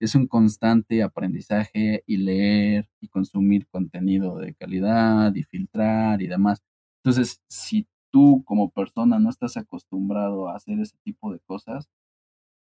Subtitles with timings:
[0.00, 6.62] es un constante aprendizaje y leer y consumir contenido de calidad y filtrar y demás.
[7.02, 11.88] Entonces, si tú como persona no estás acostumbrado a hacer ese tipo de cosas,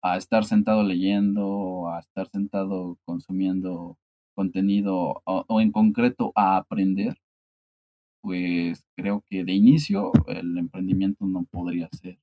[0.02, 3.98] a estar sentado leyendo, a estar sentado consumiendo
[4.36, 7.18] contenido o, en concreto a aprender,
[8.22, 12.20] pues creo que de inicio el emprendimiento no podría ser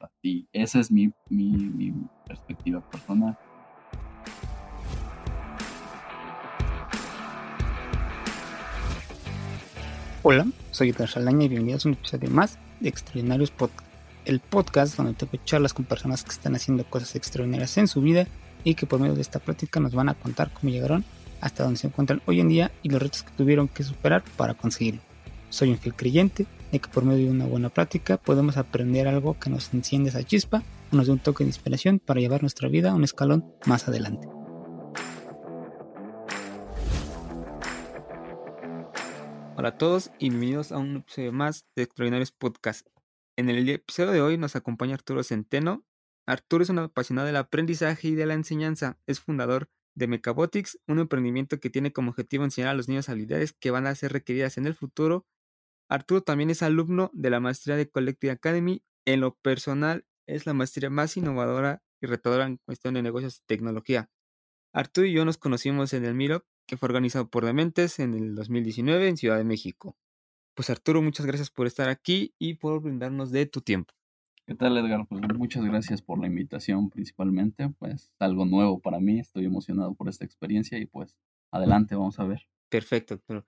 [0.00, 0.48] así.
[0.52, 1.92] Esa es mi, mi, mi
[2.26, 3.38] perspectiva personal.
[10.22, 13.88] Hola, soy Edgar Salaña y bienvenidos a un episodio más de Extraordinarios Podcast,
[14.26, 18.26] el podcast donde tengo charlas con personas que están haciendo cosas extraordinarias en su vida
[18.62, 21.06] y que por medio de esta plática nos van a contar cómo llegaron
[21.40, 24.52] hasta donde se encuentran hoy en día y los retos que tuvieron que superar para
[24.52, 25.00] conseguirlo.
[25.48, 29.38] Soy un fiel creyente de que por medio de una buena plática podemos aprender algo
[29.40, 30.62] que nos enciende esa chispa
[30.92, 33.88] o nos dé un toque de inspiración para llevar nuestra vida a un escalón más
[33.88, 34.28] adelante.
[39.60, 42.88] Hola a todos y bienvenidos a un episodio más de Extraordinarios Podcast.
[43.36, 45.84] En el episodio de hoy nos acompaña Arturo Centeno.
[46.26, 48.98] Arturo es un apasionado del aprendizaje y de la enseñanza.
[49.06, 53.52] Es fundador de Mechabotics, un emprendimiento que tiene como objetivo enseñar a los niños habilidades
[53.52, 55.26] que van a ser requeridas en el futuro.
[55.90, 58.82] Arturo también es alumno de la maestría de Collective Academy.
[59.04, 63.46] En lo personal, es la maestría más innovadora y retadora en cuestión de negocios y
[63.46, 64.08] tecnología.
[64.72, 68.36] Arturo y yo nos conocimos en el Miro que fue organizado por Dementes en el
[68.36, 69.96] 2019 en Ciudad de México.
[70.54, 73.92] Pues Arturo, muchas gracias por estar aquí y por brindarnos de tu tiempo.
[74.46, 75.04] ¿Qué tal, Edgar?
[75.08, 80.08] Pues muchas gracias por la invitación principalmente, pues algo nuevo para mí, estoy emocionado por
[80.08, 81.16] esta experiencia y pues
[81.50, 82.46] adelante, vamos a ver.
[82.68, 83.44] Perfecto, Arturo.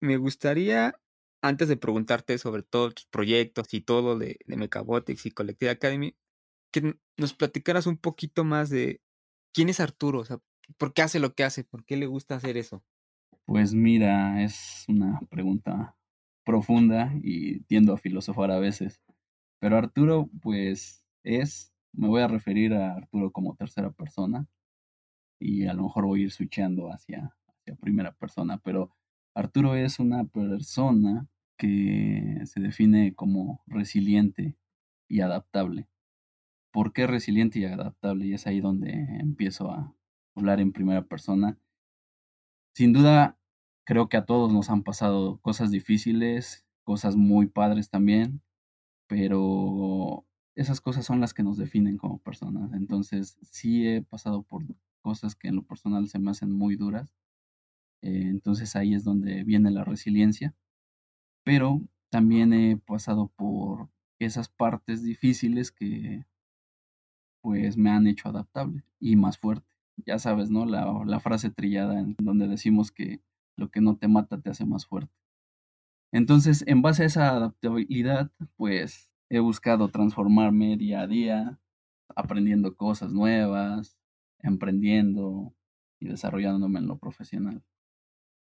[0.00, 0.94] Me gustaría,
[1.42, 6.14] antes de preguntarte sobre todos tus proyectos y todo de, de Mechabotics y Collective Academy,
[6.72, 9.00] que nos platicaras un poquito más de
[9.52, 10.38] quién es Arturo, o sea,
[10.78, 11.64] ¿Por qué hace lo que hace?
[11.64, 12.82] ¿Por qué le gusta hacer eso?
[13.44, 15.96] Pues mira, es una pregunta
[16.44, 19.00] profunda y tiendo a filosofar a veces.
[19.60, 24.46] Pero Arturo, pues es, me voy a referir a Arturo como tercera persona
[25.38, 28.90] y a lo mejor voy a ir switchando hacia, hacia primera persona, pero
[29.34, 34.56] Arturo es una persona que se define como resiliente
[35.08, 35.88] y adaptable.
[36.72, 38.26] ¿Por qué resiliente y adaptable?
[38.26, 39.94] Y es ahí donde empiezo a,
[40.40, 41.56] hablar en primera persona.
[42.74, 43.38] Sin duda,
[43.84, 48.42] creo que a todos nos han pasado cosas difíciles, cosas muy padres también,
[49.06, 52.72] pero esas cosas son las que nos definen como personas.
[52.72, 54.64] Entonces, sí he pasado por
[55.02, 57.14] cosas que en lo personal se me hacen muy duras.
[58.02, 60.54] Eh, entonces ahí es donde viene la resiliencia.
[61.44, 66.24] Pero también he pasado por esas partes difíciles que
[67.42, 70.66] pues me han hecho adaptable y más fuerte ya sabes, ¿no?
[70.66, 73.20] La, frase trillada en donde decimos que
[73.56, 75.12] lo que no te mata te hace más fuerte.
[76.12, 81.60] Entonces, en base a esa adaptabilidad, pues he buscado transformarme día a día,
[82.16, 83.96] aprendiendo cosas nuevas,
[84.40, 85.54] emprendiendo
[86.00, 87.62] y desarrollándome en lo profesional.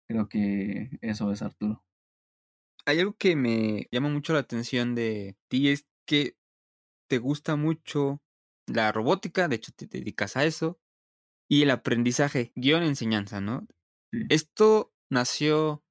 [0.07, 1.83] Creo que eso es Arturo.
[2.85, 6.35] Hay algo que me llama mucho la atención de ti, es que
[7.07, 8.21] te gusta mucho
[8.67, 10.79] la robótica, de hecho te dedicas a eso,
[11.51, 13.67] y el aprendizaje, guion enseñanza, ¿no?
[14.29, 15.83] ¿Esto nació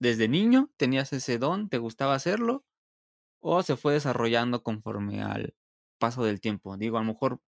[0.00, 0.72] desde niño?
[0.76, 1.68] ¿Tenías ese don?
[1.68, 2.66] ¿Te gustaba hacerlo?
[3.40, 5.54] ¿O se fue desarrollando conforme al
[6.00, 6.76] paso del tiempo?
[6.76, 7.40] Digo, a lo mejor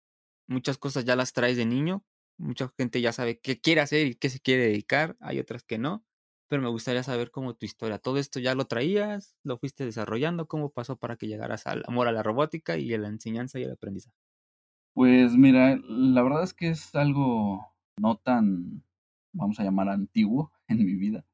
[0.49, 2.05] muchas cosas ya las traes de niño,
[2.39, 5.79] mucha gente ya sabe qué quiere hacer y qué se quiere dedicar, hay otras que
[5.79, 6.05] no,
[6.49, 10.49] pero me gustaría saber cómo tu historia, todo esto ya lo traías, lo fuiste desarrollando,
[10.49, 13.65] cómo pasó para que llegaras al amor a la robótica y a la enseñanza y
[13.65, 14.26] el aprendizaje.
[14.97, 17.67] Pues mira, la verdad es que es algo
[17.99, 18.83] no tan,
[19.35, 21.27] vamos a llamar, antiguo en mi vida.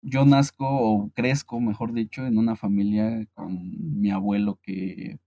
[0.00, 5.18] Yo nazco o crezco, mejor dicho, en una familia con mi abuelo que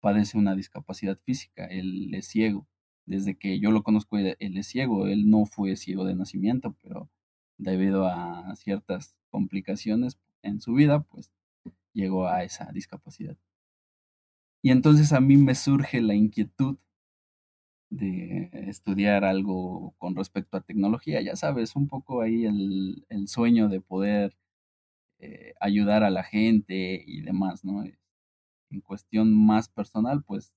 [0.00, 1.66] padece una discapacidad física.
[1.66, 2.66] Él es ciego.
[3.04, 5.06] Desde que yo lo conozco, él es ciego.
[5.06, 7.10] Él no fue ciego de nacimiento, pero
[7.58, 11.30] debido a ciertas complicaciones en su vida, pues
[11.92, 13.36] llegó a esa discapacidad.
[14.62, 16.78] Y entonces a mí me surge la inquietud
[17.90, 21.20] de estudiar algo con respecto a tecnología.
[21.22, 24.36] Ya sabes, un poco ahí el, sueño de poder
[25.20, 27.84] eh, ayudar a la gente y demás, ¿no?
[28.70, 30.52] En cuestión más personal, pues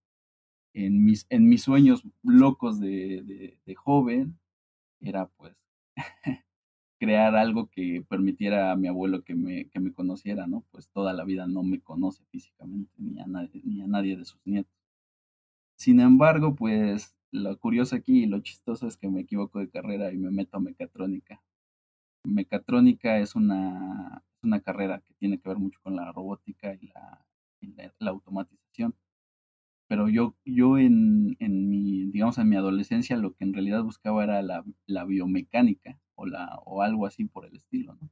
[0.74, 4.40] en mis, en mis sueños locos de, de joven
[5.02, 5.56] era pues
[7.04, 10.64] crear algo que permitiera a mi abuelo que me, que me conociera, ¿no?
[10.72, 14.24] Pues toda la vida no me conoce físicamente, ni a nadie, ni a nadie de
[14.24, 14.72] sus nietos.
[15.76, 20.14] Sin embargo, pues lo curioso aquí y lo chistoso es que me equivoco de carrera
[20.14, 21.44] y me meto a mecatrónica.
[22.24, 27.26] Mecatrónica es una, una carrera que tiene que ver mucho con la robótica y la,
[28.00, 28.96] la, automatización.
[29.94, 34.24] Pero yo, yo en, en, mi, digamos, en mi adolescencia lo que en realidad buscaba
[34.24, 38.10] era la, la biomecánica o, la, o algo así por el estilo, ¿no?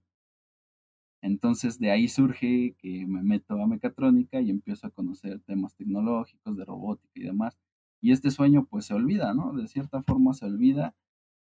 [1.23, 6.55] Entonces de ahí surge que me meto a mecatrónica y empiezo a conocer temas tecnológicos,
[6.55, 7.57] de robótica y demás.
[7.99, 9.51] Y este sueño pues se olvida, ¿no?
[9.53, 10.93] De cierta forma se olvida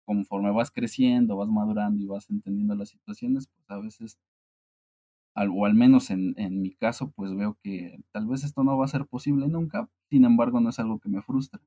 [0.06, 4.20] conforme vas creciendo, vas madurando y vas entendiendo las situaciones, pues a veces,
[5.38, 8.86] o al menos en, en mi caso, pues veo que tal vez esto no va
[8.86, 11.62] a ser posible nunca, sin embargo no es algo que me frustra,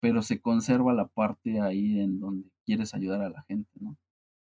[0.00, 3.96] pero se conserva la parte ahí en donde quieres ayudar a la gente, ¿no?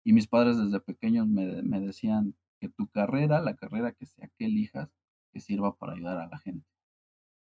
[0.04, 4.30] Y mis padres desde pequeños me, me decían, que tu carrera, la carrera que sea
[4.38, 4.90] que elijas,
[5.32, 6.66] que sirva para ayudar a la gente.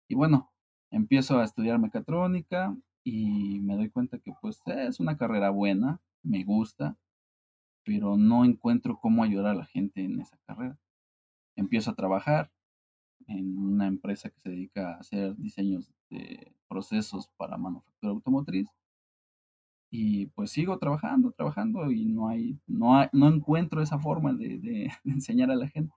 [0.10, 0.52] Y bueno,
[0.92, 6.44] empiezo a estudiar mecatrónica y me doy cuenta que pues es una carrera buena, me
[6.44, 6.98] gusta,
[7.84, 10.78] pero no encuentro cómo ayudar a la gente en esa carrera.
[11.58, 12.50] Empiezo a trabajar
[13.28, 18.70] en una empresa que se dedica a hacer diseños de procesos para manufactura automotriz
[19.90, 24.92] y pues sigo trabajando, trabajando y no hay, no no encuentro esa forma de, de,
[25.06, 25.94] enseñar a la gente.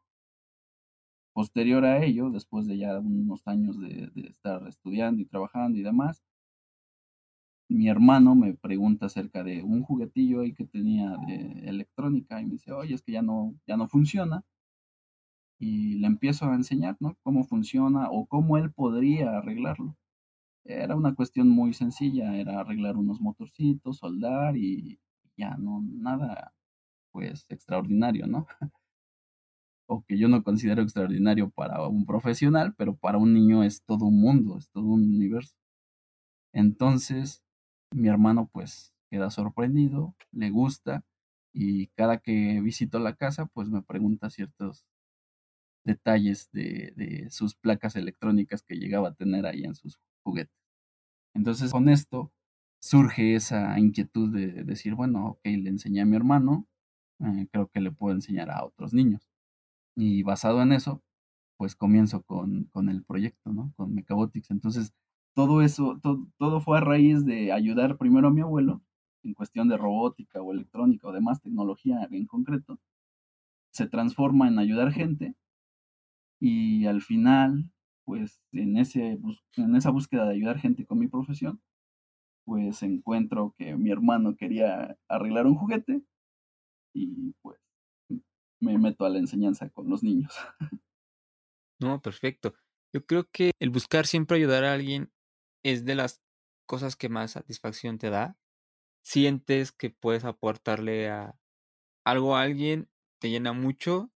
[1.33, 5.83] Posterior a ello, después de ya unos años de, de, estar estudiando y trabajando y
[5.83, 6.23] demás,
[7.69, 12.53] mi hermano me pregunta acerca de un juguetillo ahí que tenía de electrónica y me
[12.53, 14.45] dice, oye, es que ya no, ya no funciona.
[15.61, 17.17] Y le empiezo a enseñar, ¿no?
[17.23, 19.97] Cómo funciona o cómo él podría arreglarlo.
[20.65, 25.01] Era una cuestión muy sencilla, era arreglar unos motorcitos, soldar y
[25.37, 26.55] ya no, nada,
[27.13, 28.47] pues, extraordinario, ¿no?
[29.91, 34.07] o que yo no considero extraordinario para un profesional, pero para un niño es todo
[34.07, 35.57] un mundo, es todo un universo.
[36.53, 37.43] Entonces,
[37.93, 41.05] mi hermano pues queda sorprendido, le gusta
[41.53, 44.85] y cada que visito la casa pues me pregunta ciertos
[45.85, 50.57] detalles de, sus placas electrónicas que llegaba a tener ahí en sus juguetes.
[51.35, 52.33] Entonces, con esto
[52.81, 56.67] surge esa inquietud de decir, bueno, ok, le enseñé a mi hermano,
[57.21, 59.29] eh, creo que le puedo enseñar a otros niños.
[59.97, 61.03] Y basado en eso,
[61.57, 63.73] pues comienzo con, el proyecto, ¿no?
[63.77, 64.51] Con Mechabotics.
[64.51, 64.95] Entonces,
[65.35, 66.01] todo eso,
[66.39, 68.83] todo fue a raíz de ayudar primero a mi abuelo
[69.23, 72.79] en cuestión de robótica o electrónica o demás tecnología en concreto.
[73.73, 75.35] Se transforma en ayudar gente
[76.41, 77.71] y al final
[78.11, 79.21] pues en, ese,
[79.57, 81.63] en esa búsqueda de ayudar gente con mi profesión,
[82.45, 86.03] pues encuentro que mi hermano quería arreglar un juguete
[86.93, 87.61] y pues
[88.61, 90.35] me meto a la enseñanza con los niños.
[91.83, 92.53] No, perfecto.
[92.93, 95.11] Yo creo que el buscar siempre ayudar a alguien
[95.65, 96.21] es de las
[96.67, 98.37] cosas que más satisfacción te da.
[99.03, 101.39] Sientes que puedes aportarle a
[102.05, 104.13] algo a alguien, te llena mucho.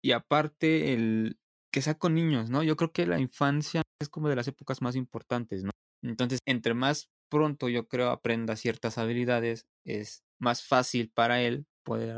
[0.00, 1.40] Y aparte, el,
[1.72, 2.62] que sea con niños, ¿no?
[2.62, 5.70] Yo creo que la infancia es como de las épocas más importantes, ¿no?
[6.02, 12.16] Entonces, entre más pronto yo creo aprenda ciertas habilidades, es más fácil para él poder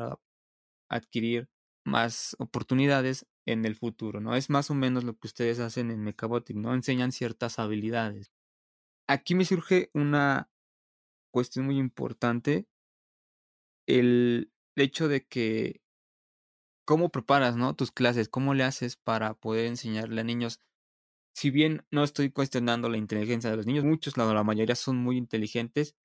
[0.91, 1.49] adquirir
[1.87, 4.35] más oportunidades en el futuro, ¿no?
[4.37, 6.75] Es más o menos lo que ustedes hacen en Mechabotic, ¿no?
[6.75, 8.33] Enseñan ciertas habilidades.
[9.09, 10.51] Aquí me surge una
[11.33, 12.67] cuestión muy importante,
[13.87, 15.81] el hecho de que
[16.85, 17.75] cómo preparas, ¿no?
[17.75, 20.61] Tus clases, cómo le haces para poder enseñarle a niños.
[21.35, 24.99] Si bien no estoy cuestionando la inteligencia de los niños, muchos, la, la mayoría son
[24.99, 25.97] muy inteligentes,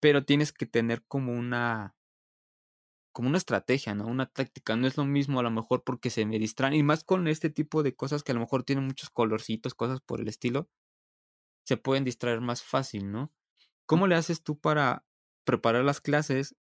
[0.00, 1.96] pero tienes que tener como una
[3.12, 4.06] como una estrategia, ¿no?
[4.06, 4.76] Una táctica.
[4.76, 6.74] No es lo mismo a lo mejor porque se me distraen.
[6.74, 10.00] Y más con este tipo de cosas que a lo mejor tienen muchos colorcitos, cosas
[10.00, 10.68] por el estilo,
[11.64, 13.32] se pueden distraer más fácil, ¿no?
[13.86, 15.04] ¿Cómo le haces tú para
[15.44, 16.56] preparar las clases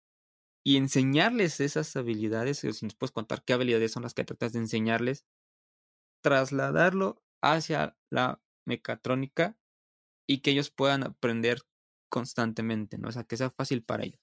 [0.64, 4.60] y enseñarles esas habilidades, si nos puedes contar qué habilidades son las que tratas de
[4.60, 5.26] enseñarles,
[6.22, 9.56] trasladarlo hacia la mecatrónica
[10.26, 11.60] y que ellos puedan aprender
[12.08, 13.08] constantemente, ¿no?
[13.08, 14.20] O sea, que sea fácil para ellos.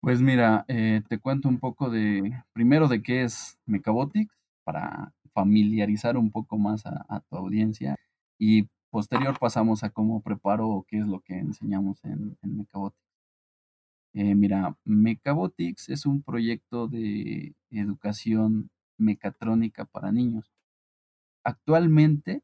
[0.00, 6.16] Pues mira, eh, te cuento un poco de, primero de qué es Mechabotics, para familiarizar
[6.16, 7.96] un poco más a, tu audiencia,
[8.38, 13.07] y posterior pasamos a cómo preparo o qué es lo que enseñamos en, en Mechabotics.
[14.14, 20.50] Eh, mira, Mechabotics es un proyecto de educación mecatrónica para niños.
[21.44, 22.42] Actualmente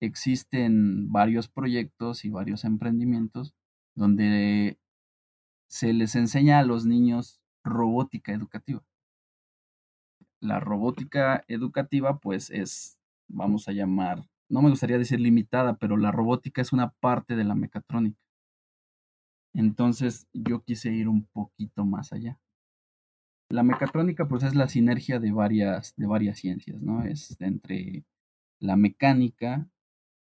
[0.00, 3.54] existen varios proyectos y varios emprendimientos
[3.94, 4.78] donde
[5.68, 8.82] se les enseña a los niños robótica educativa.
[10.40, 16.12] La robótica educativa pues es, vamos a llamar, no me gustaría decir limitada, pero la
[16.12, 18.18] robótica es una parte de la mecatrónica.
[19.54, 22.38] Entonces yo quise ir un poquito más allá.
[23.50, 27.02] La mecatrónica pues es la sinergia de varias, de varias ciencias, ¿no?
[27.02, 28.04] Es entre
[28.60, 29.68] la mecánica,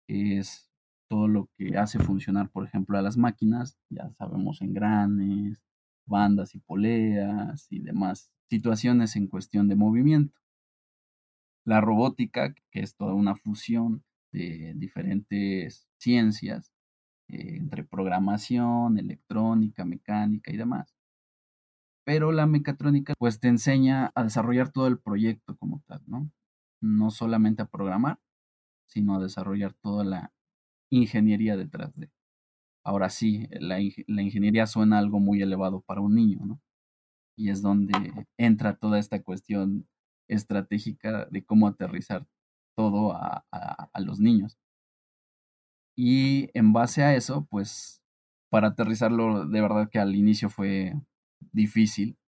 [0.07, 0.71] que es
[1.09, 5.63] todo lo que hace funcionar, por ejemplo, a las máquinas, ya sabemos engranes,
[6.07, 10.41] bandas y poleas y demás situaciones en cuestión de movimiento.
[11.65, 16.76] La robótica, que es toda una fusión de diferentes ciencias
[17.29, 20.95] eh, entre programación, electrónica, mecánica y demás.
[22.05, 26.31] Pero la mecatrónica pues te enseña a desarrollar todo el proyecto como tal, ¿no?
[26.81, 28.21] No solamente a programar,
[28.87, 30.33] sino a desarrollar toda la
[30.91, 32.11] ingeniería detrás de.
[32.85, 36.61] Ahora sí, la, ingeniería suena algo muy elevado para un niño, ¿no?
[37.37, 37.93] Y es donde
[38.39, 39.89] entra toda esta cuestión
[40.29, 42.27] estratégica de cómo aterrizar
[42.77, 43.45] todo a,
[44.01, 44.59] los niños.
[45.97, 48.03] Y en base a eso, pues
[48.51, 50.95] para aterrizarlo, de verdad que al inicio fue
[51.53, 52.19] difícil,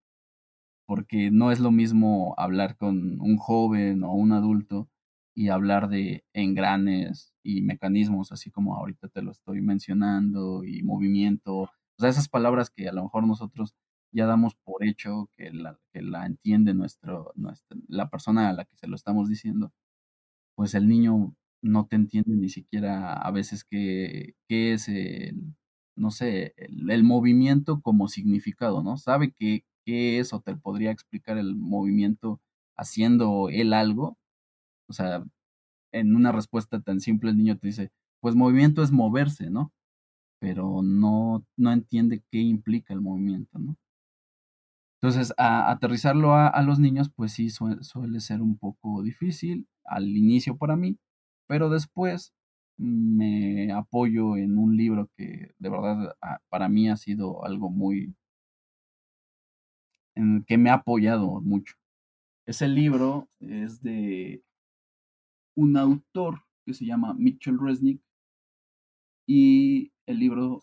[0.87, 4.89] porque no es lo mismo hablar con un joven o un adulto
[5.35, 11.55] y hablar de engranes y mecanismos, así como ahorita te lo estoy mencionando, y movimiento,
[11.59, 13.75] o sea, esas palabras que a lo mejor nosotros
[14.13, 18.65] ya damos por hecho que la, que la entiende nuestro, nuestra, la persona a la
[18.65, 19.73] que se lo estamos diciendo,
[20.57, 25.55] pues el niño no te entiende ni siquiera a veces qué, qué es el,
[25.97, 28.97] no sé, el, movimiento como significado, ¿no?
[28.97, 32.41] Sabe qué, qué es o te podría explicar el movimiento
[32.77, 34.19] haciendo él algo.
[34.89, 35.25] O sea,
[35.93, 39.73] en una respuesta tan simple el niño te dice, pues movimiento es moverse, ¿no?
[40.41, 43.77] Pero no, no entiende qué implica el movimiento, ¿no?
[45.01, 50.57] Entonces, a, aterrizarlo a, los niños, pues sí suele ser un poco difícil al inicio
[50.57, 50.99] para mí,
[51.49, 52.33] pero después
[52.77, 56.17] me apoyo en un libro que de verdad
[56.49, 58.15] para mí ha sido algo muy
[60.15, 61.75] en que me ha apoyado mucho.
[62.47, 64.43] Ese libro es de
[65.57, 68.01] un autor que se llama Mitchell Resnick
[69.27, 70.63] y el libro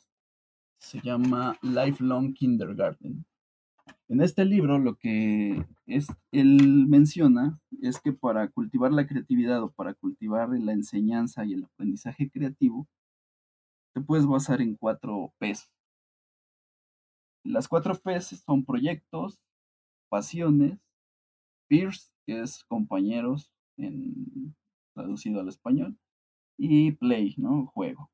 [0.79, 3.25] se llama Lifelong Kindergarten.
[4.07, 5.65] En este libro lo que
[6.31, 11.63] él menciona es que para cultivar la creatividad o para cultivar la enseñanza y el
[11.63, 12.87] aprendizaje creativo,
[13.93, 15.71] te puedes basar en cuatro P's.
[17.43, 19.39] Las cuatro P's son proyectos,
[20.09, 20.79] pasiones,
[21.67, 24.55] peers, que es compañeros en,
[24.93, 25.97] traducido al español,
[26.57, 27.65] y play, ¿no?
[27.67, 28.11] Juego.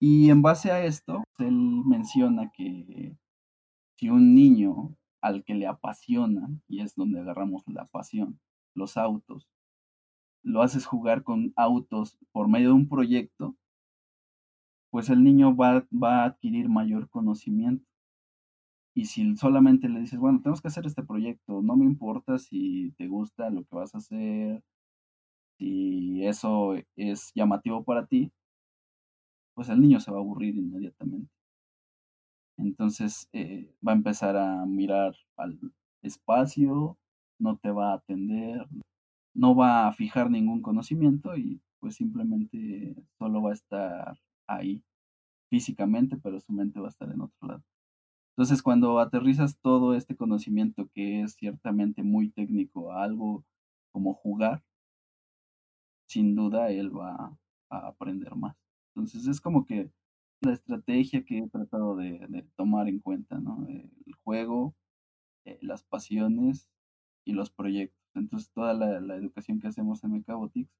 [0.00, 3.16] Y en base a esto, él menciona que
[4.02, 8.40] si un niño al que le apasiona, y es donde agarramos la pasión,
[8.74, 9.48] los autos,
[10.42, 13.54] lo haces jugar con autos por medio de un proyecto,
[14.90, 17.86] pues el niño va, va a adquirir mayor conocimiento.
[18.92, 22.90] Y si solamente le dices, bueno, tenemos que hacer este proyecto, no me importa si
[22.98, 24.64] te gusta lo que vas a hacer,
[25.58, 28.32] si eso es llamativo para ti,
[29.54, 31.31] pues el niño se va a aburrir inmediatamente.
[32.56, 35.58] Entonces eh, va a empezar a mirar al
[36.02, 36.98] espacio,
[37.38, 38.66] no te va a atender,
[39.34, 44.82] no va a fijar ningún conocimiento y pues simplemente solo va a estar ahí
[45.50, 47.64] físicamente, pero su mente va a estar en otro lado.
[48.36, 53.44] Entonces cuando aterrizas todo este conocimiento que es ciertamente muy técnico algo
[53.92, 54.62] como jugar,
[56.08, 57.36] sin duda él va
[57.70, 58.56] a aprender más.
[58.94, 59.90] Entonces es como que
[60.42, 63.66] la estrategia que he tratado de, tomar en cuenta, ¿no?
[63.68, 64.74] El juego,
[65.44, 66.68] eh, las pasiones
[67.24, 68.00] y los proyectos.
[68.14, 70.70] Entonces, toda la, educación que hacemos en Mechabotics,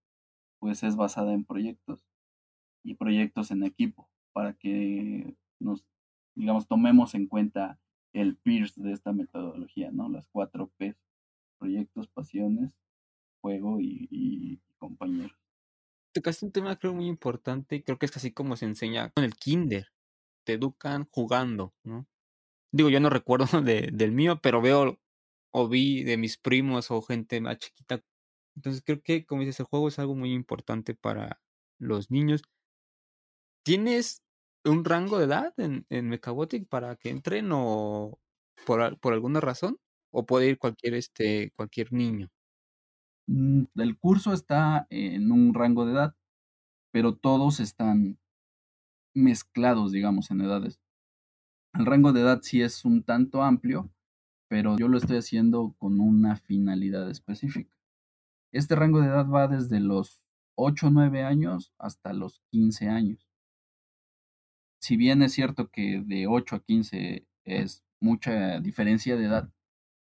[0.58, 2.04] pues es basada en proyectos
[2.84, 5.84] y proyectos en equipo para que nos,
[6.34, 7.78] digamos, tomemos en cuenta
[8.12, 10.08] el PIRS de esta metodología, ¿no?
[10.08, 10.96] Las cuatro P,
[11.58, 12.72] proyectos, pasiones,
[13.40, 15.41] juego y, y compañeros
[16.12, 19.34] tocaste un tema creo muy importante, creo que es así como se enseña con el
[19.36, 19.88] kinder,
[20.44, 22.08] te educan jugando, ¿no?
[22.72, 25.00] Digo, yo no recuerdo de, del mío, pero veo
[25.52, 28.02] o vi de mis primos o gente más chiquita.
[28.56, 31.42] Entonces creo que, como dices, el juego es algo muy importante para
[31.78, 32.42] los niños.
[33.64, 34.22] ¿Tienes
[34.64, 38.18] un rango de edad en, en Mechabotic para que entren o
[38.66, 39.78] por, por alguna razón?
[40.10, 42.28] ¿O puede ir cualquier, este, cualquier niño?
[43.28, 46.16] Mm, el curso está en un rango de edad,
[46.92, 48.18] pero todos están
[49.14, 50.80] mezclados, digamos, en edades.
[51.74, 53.90] El rango de edad sí es un tanto amplio,
[54.48, 57.74] pero yo lo estoy haciendo con una finalidad específica.
[58.52, 60.20] Este rango de edad va desde los
[60.56, 63.28] 8 o 9 años hasta los 15 años.
[64.80, 69.52] si bien es cierto que de 8 a 15 es mucha diferencia de edad,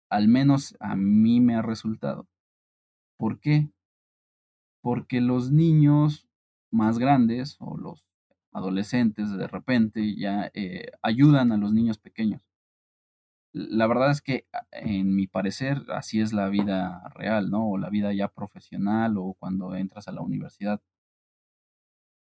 [0.10, 2.28] al menos a mí me ha resultado.
[3.18, 3.70] ¿Por qué?
[4.82, 6.28] Porque los niños
[6.72, 8.06] más grandes o los
[8.52, 12.42] adolescentes de repente ya eh, ayudan a los niños pequeños.
[13.54, 17.70] La verdad es que en mi parecer así es la vida real, ¿no?
[17.70, 20.82] O la vida ya profesional o cuando entras a la universidad.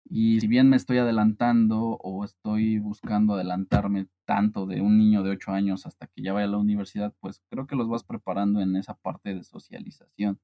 [0.05, 5.31] Y si bien me estoy adelantando o estoy buscando adelantarme tanto de un niño de
[5.31, 8.61] 8 años hasta que ya vaya a la universidad, pues creo que los vas preparando
[8.61, 10.39] en esa parte de socialización,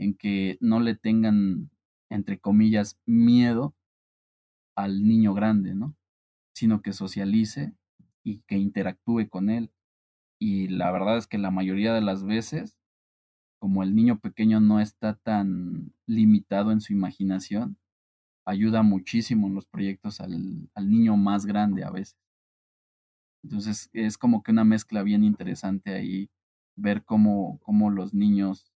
[0.00, 1.70] en que no le tengan,
[2.08, 3.76] entre comillas, miedo
[4.74, 5.94] al niño grande, ¿no?
[6.54, 7.74] Sino que socialice
[8.24, 9.70] y que interactúe con él.
[10.40, 12.78] Y la verdad es que la mayoría de las veces,
[13.60, 17.76] como el niño pequeño no está tan limitado en su imaginación,
[18.46, 22.16] ayuda muchísimo en los proyectos al, niño más grande a veces.
[23.44, 26.30] Entonces es como que una mezcla bien interesante ahí,
[26.74, 28.69] ver cómo, cómo los niños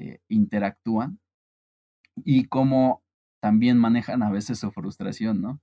[0.00, 1.20] eh, interactúan
[2.16, 3.02] y cómo
[3.40, 5.60] también manejan a veces su frustración, ¿no?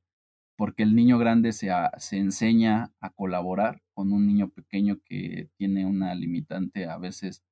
[0.58, 5.86] Porque el niño grande se, se enseña a colaborar con un niño pequeño que tiene
[5.86, 7.44] una limitante a veces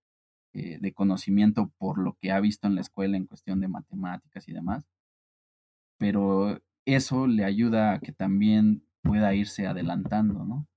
[0.53, 4.47] eh, de conocimiento por lo que ha visto en la escuela en cuestión de matemáticas
[4.47, 4.85] y demás
[5.97, 10.67] pero eso le ayuda a que también pueda irse adelantando, ¿no?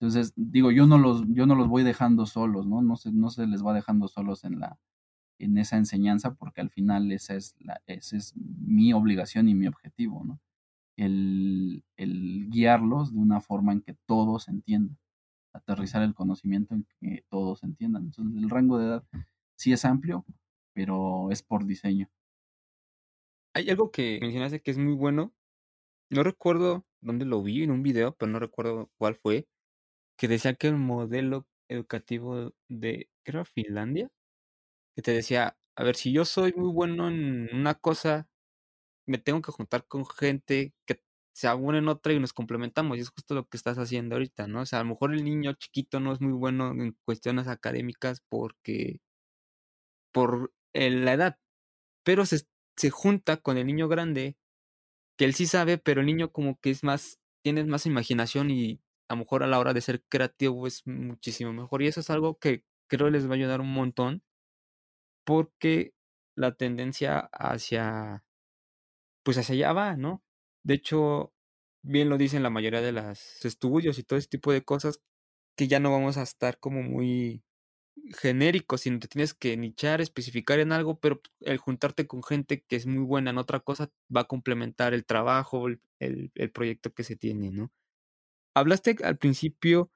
[0.00, 2.82] Entonces, digo, yo no los, yo no los voy dejando solos, ¿no?
[2.82, 4.78] No se, no se les va dejando solos en la,
[5.44, 7.56] en esa enseñanza, porque al final esa es
[7.86, 10.40] esa es mi obligación y mi objetivo, ¿no?
[10.96, 14.98] El, el guiarlos de una forma en que todos entiendan,
[15.54, 18.04] aterrizar el conocimiento en que todos entiendan.
[18.06, 19.04] Entonces, el rango de edad
[19.56, 20.26] sí es amplio,
[20.74, 22.10] pero es por diseño.
[23.54, 25.34] Hay algo que mencionaste que es muy bueno.
[26.10, 29.48] No recuerdo dónde lo vi en un video, pero no recuerdo cuál fue.
[30.18, 34.10] Que decía que el modelo educativo de, creo, Finlandia,
[35.02, 38.28] te decía, a ver, si yo soy muy bueno en una cosa,
[39.06, 41.02] me tengo que juntar con gente que
[41.34, 42.98] sea buena en otra y nos complementamos.
[42.98, 44.62] Y es justo lo que estás haciendo ahorita, ¿no?
[44.62, 48.22] O sea, a lo mejor el niño chiquito no es muy bueno en cuestiones académicas
[48.28, 49.00] porque
[50.12, 51.38] por la edad,
[52.04, 52.42] pero se,
[52.76, 54.38] se junta con el niño grande,
[55.18, 58.82] que él sí sabe, pero el niño como que es más, tiene más imaginación y
[59.08, 61.82] a lo mejor a la hora de ser creativo es muchísimo mejor.
[61.82, 64.22] Y eso es algo que creo les va a ayudar un montón,
[65.30, 65.94] porque
[66.36, 68.24] la tendencia hacia,
[69.22, 70.24] pues hacia allá va, ¿no?
[70.64, 71.32] De hecho,
[71.84, 75.00] bien lo dicen la mayoría de los estudios y todo ese tipo de cosas,
[75.56, 77.44] que ya no vamos a estar como muy
[78.20, 82.74] genérico, sino te tienes que nichar, especificar en algo, pero el juntarte con gente que
[82.74, 85.68] es muy buena en otra cosa va a complementar el trabajo,
[86.00, 87.70] el, proyecto que se tiene, ¿no?
[88.56, 89.92] Hablaste al principio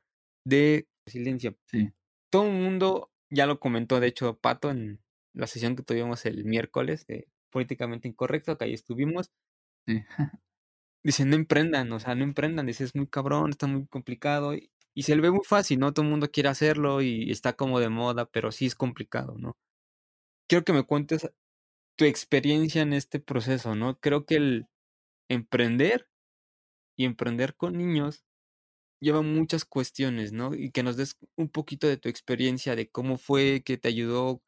[0.47, 1.57] de resiliencia.
[1.67, 1.91] Sí.
[2.31, 5.04] Todo el mundo ya lo comentó, de hecho, Pato, en
[5.35, 9.31] la sesión que tuvimos el miércoles de Políticamente Incorrecto, que ahí estuvimos.
[9.87, 10.05] Sí.
[11.05, 14.55] Dicen, no emprendan, o sea, no emprendan, dice, es muy cabrón, está muy complicado.
[14.55, 15.93] Y, y se le ve muy fácil, ¿no?
[15.93, 19.59] Todo el mundo quiere hacerlo y está como de moda, pero sí es complicado, ¿no?
[20.49, 21.31] Quiero que me cuentes
[21.97, 23.99] tu experiencia en este proceso, ¿no?
[24.01, 24.69] Creo que el
[25.29, 26.09] emprender
[26.97, 28.25] y emprender con niños
[29.01, 30.55] lleva muchas cuestiones, ¿no?
[30.55, 34.43] Y que nos des un poquito de tu experiencia, de cómo fue, que te ayudó,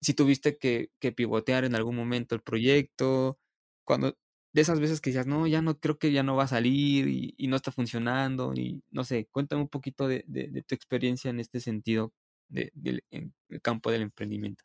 [0.00, 3.38] si tuviste que, que pivotear en algún momento el proyecto,
[3.84, 4.16] cuando
[4.52, 7.08] de esas veces que decías, no, ya no creo que ya no va a salir
[7.08, 10.24] y, no está funcionando y no sé, cuéntame un poquito de,
[10.66, 12.12] tu experiencia en este sentido
[12.48, 14.64] del en el campo del emprendimiento.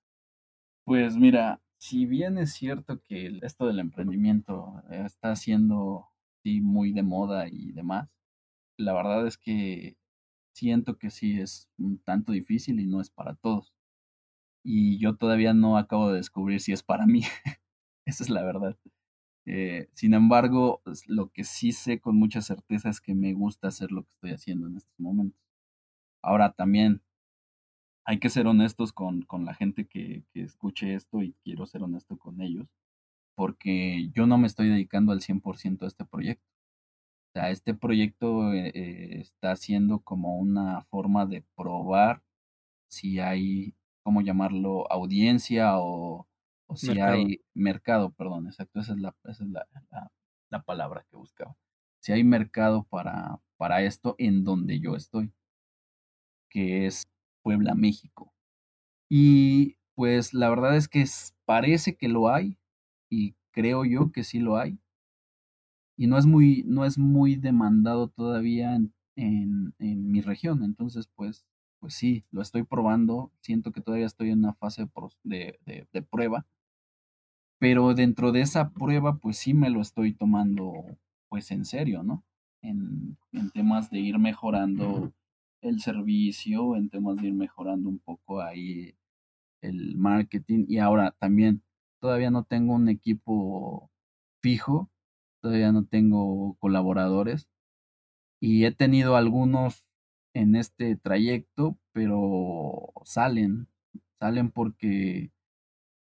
[0.85, 6.07] Pues mira, si bien es cierto que esto del emprendimiento está siendo
[6.43, 8.09] sí, muy de moda y demás,
[8.77, 9.97] la verdad es que
[10.53, 13.73] siento que sí es un tanto difícil y no es para todos.
[14.63, 17.21] Y yo todavía no acabo de descubrir si es para mí.
[18.05, 18.77] Esa es la verdad.
[19.45, 23.91] Eh, sin embargo, lo que sí sé con mucha certeza es que me gusta hacer
[23.91, 25.39] lo que estoy haciendo en estos momentos.
[26.21, 27.01] Ahora también
[28.05, 31.83] hay que ser honestos con, con la gente que, que, escuche esto y quiero ser
[31.83, 32.67] honesto con ellos,
[33.35, 36.45] porque yo no me estoy dedicando al 100% a este proyecto.
[37.35, 42.21] O sea, este proyecto eh, eh, está siendo como una forma de probar
[42.89, 43.73] si hay,
[44.03, 46.27] ¿cómo llamarlo?, audiencia o
[46.67, 49.67] o si hay mercado, perdón, exacto, esa es, la, esa es la,
[50.49, 51.55] la, palabra que buscaba.
[51.99, 55.33] Si hay mercado para, para esto en donde yo estoy,
[56.49, 57.03] que es
[57.41, 58.33] Puebla, México.
[59.09, 61.05] Y pues la verdad es que
[61.45, 62.57] parece que lo hay,
[63.09, 64.79] y creo yo que sí lo hay,
[65.95, 70.63] y no es muy, no es muy demandado todavía en, en, en mi región.
[70.63, 71.45] Entonces, pues,
[71.83, 73.33] pues sí, lo estoy probando.
[73.41, 74.87] Siento que todavía estoy en una fase
[75.25, 76.47] de, de, de prueba.
[77.59, 82.23] Pero dentro de esa prueba, pues sí me lo estoy tomando pues en serio, ¿no?
[82.61, 85.11] En, en temas de ir mejorando
[85.59, 88.95] el servicio, en temas de ir mejorando un poco ahí
[89.61, 90.63] el marketing.
[90.69, 91.63] Y ahora también,
[91.99, 93.91] todavía no tengo un equipo
[94.41, 94.89] fijo,
[95.41, 97.49] todavía no tengo colaboradores
[98.39, 99.85] y he tenido algunos
[100.33, 103.67] en este trayecto, pero salen,
[104.19, 105.31] salen porque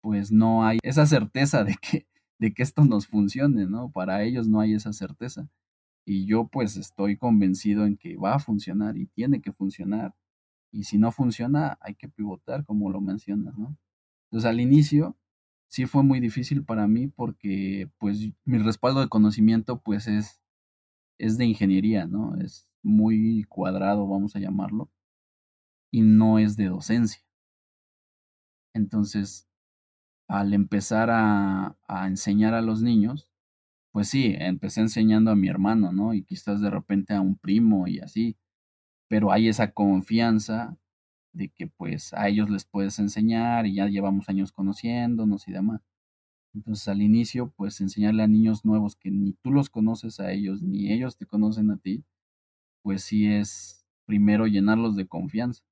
[0.01, 2.07] pues no hay esa certeza de que,
[2.39, 3.91] de que esto nos funcione, ¿no?
[3.93, 5.49] Para ellos no hay esa certeza.
[6.05, 10.15] Y yo pues estoy convencido en que va a funcionar y tiene que funcionar.
[10.73, 13.77] Y si no funciona, hay que pivotar, como lo mencionas, ¿no?
[14.27, 15.17] Entonces al inicio
[15.69, 20.41] sí fue muy difícil para mí porque pues mi respaldo de conocimiento pues es,
[21.19, 22.37] es de ingeniería, ¿no?
[22.37, 24.91] Es muy cuadrado, vamos a llamarlo,
[25.91, 27.23] y no es de docencia.
[28.75, 29.49] Entonces,
[30.29, 33.29] al empezar a, a enseñar a los niños,
[33.93, 36.15] pues sí, empecé enseñando a mi hermano, ¿no?
[36.15, 38.37] Y quizás de repente a un primo y así,
[39.09, 40.79] pero hay esa confianza
[41.33, 45.83] de que pues a ellos les puedes enseñar y ya llevamos años conociéndonos y demás.
[46.55, 50.63] Entonces al inicio pues enseñarle a niños nuevos que ni tú los conoces a ellos
[50.63, 52.05] ni ellos te conocen a ti,
[52.83, 55.63] pues sí es primero llenarlos de confianza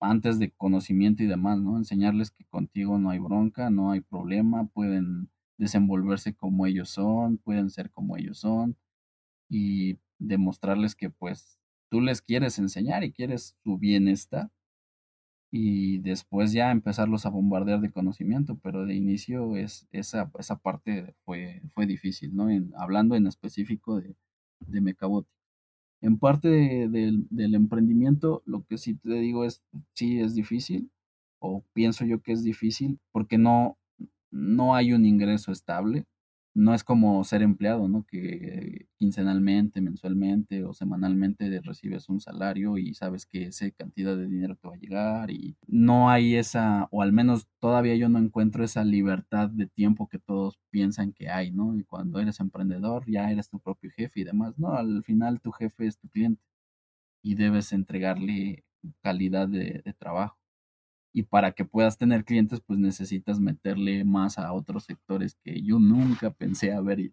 [0.00, 1.76] antes de conocimiento y demás, ¿no?
[1.76, 7.70] Enseñarles que contigo no hay bronca, no hay problema, pueden desenvolverse como ellos son, pueden
[7.70, 8.76] ser como ellos son
[9.50, 11.58] y demostrarles que pues
[11.90, 14.50] tú les quieres enseñar y quieres su bienestar
[15.52, 21.14] y después ya empezarlos a bombardear de conocimiento, pero de inicio es, esa, esa parte
[21.24, 22.50] fue, fue difícil, ¿no?
[22.50, 24.14] En, hablando en específico de,
[24.60, 25.26] de Mecabot.
[26.02, 29.62] En parte del, emprendimiento, lo que sí te digo es,
[29.94, 30.90] sí es difícil,
[31.40, 33.78] o pienso yo que es difícil, porque no,
[34.30, 36.06] no hay un ingreso estable.
[36.54, 38.04] No es como ser empleado, ¿no?
[38.04, 44.56] Que quincenalmente, mensualmente o semanalmente recibes un salario y sabes que esa cantidad de dinero
[44.56, 48.64] te va a llegar y no hay esa, o al menos todavía yo no encuentro
[48.64, 51.76] esa libertad de tiempo que todos piensan que hay, ¿no?
[51.76, 54.74] Y cuando eres emprendedor ya eres tu propio jefe y demás, ¿no?
[54.74, 56.42] Al final tu jefe es tu cliente
[57.22, 58.64] y debes entregarle
[59.02, 60.39] calidad de, de trabajo
[61.12, 65.78] y para que puedas tener clientes, pues necesitas meterle más a otros sectores que yo
[65.80, 67.12] nunca pensé haber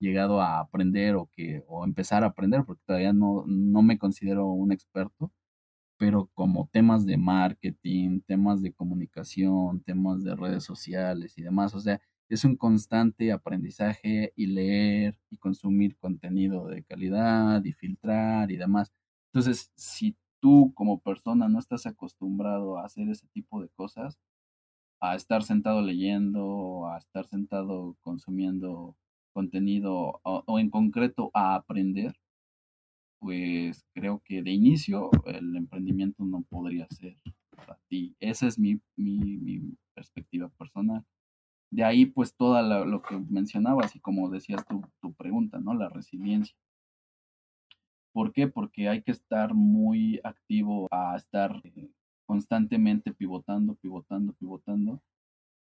[0.00, 4.48] llegado a aprender o que o empezar a aprender porque todavía no, no me considero
[4.48, 5.32] un experto,
[5.98, 11.80] pero como temas de marketing, temas de comunicación, temas de redes sociales y demás, o
[11.80, 18.56] sea, es un constante aprendizaje y leer y consumir contenido de calidad y filtrar y
[18.56, 18.92] demás.
[19.32, 24.20] Entonces, si tú como persona no estás acostumbrado a hacer ese tipo de cosas,
[25.00, 28.94] a estar sentado leyendo, a estar sentado consumiendo
[29.32, 32.14] contenido o, en concreto a aprender,
[33.20, 37.16] pues creo que de inicio el emprendimiento no podría ser
[37.56, 38.14] para ti.
[38.20, 41.06] Esa es mi, mi, perspectiva personal.
[41.70, 45.72] De ahí pues todo lo que mencionabas y como decías tu, tu pregunta, ¿no?
[45.72, 46.54] La resiliencia.
[48.14, 48.46] ¿Por qué?
[48.46, 51.60] Porque hay que estar muy activo a estar
[52.26, 55.02] constantemente pivotando, pivotando, pivotando,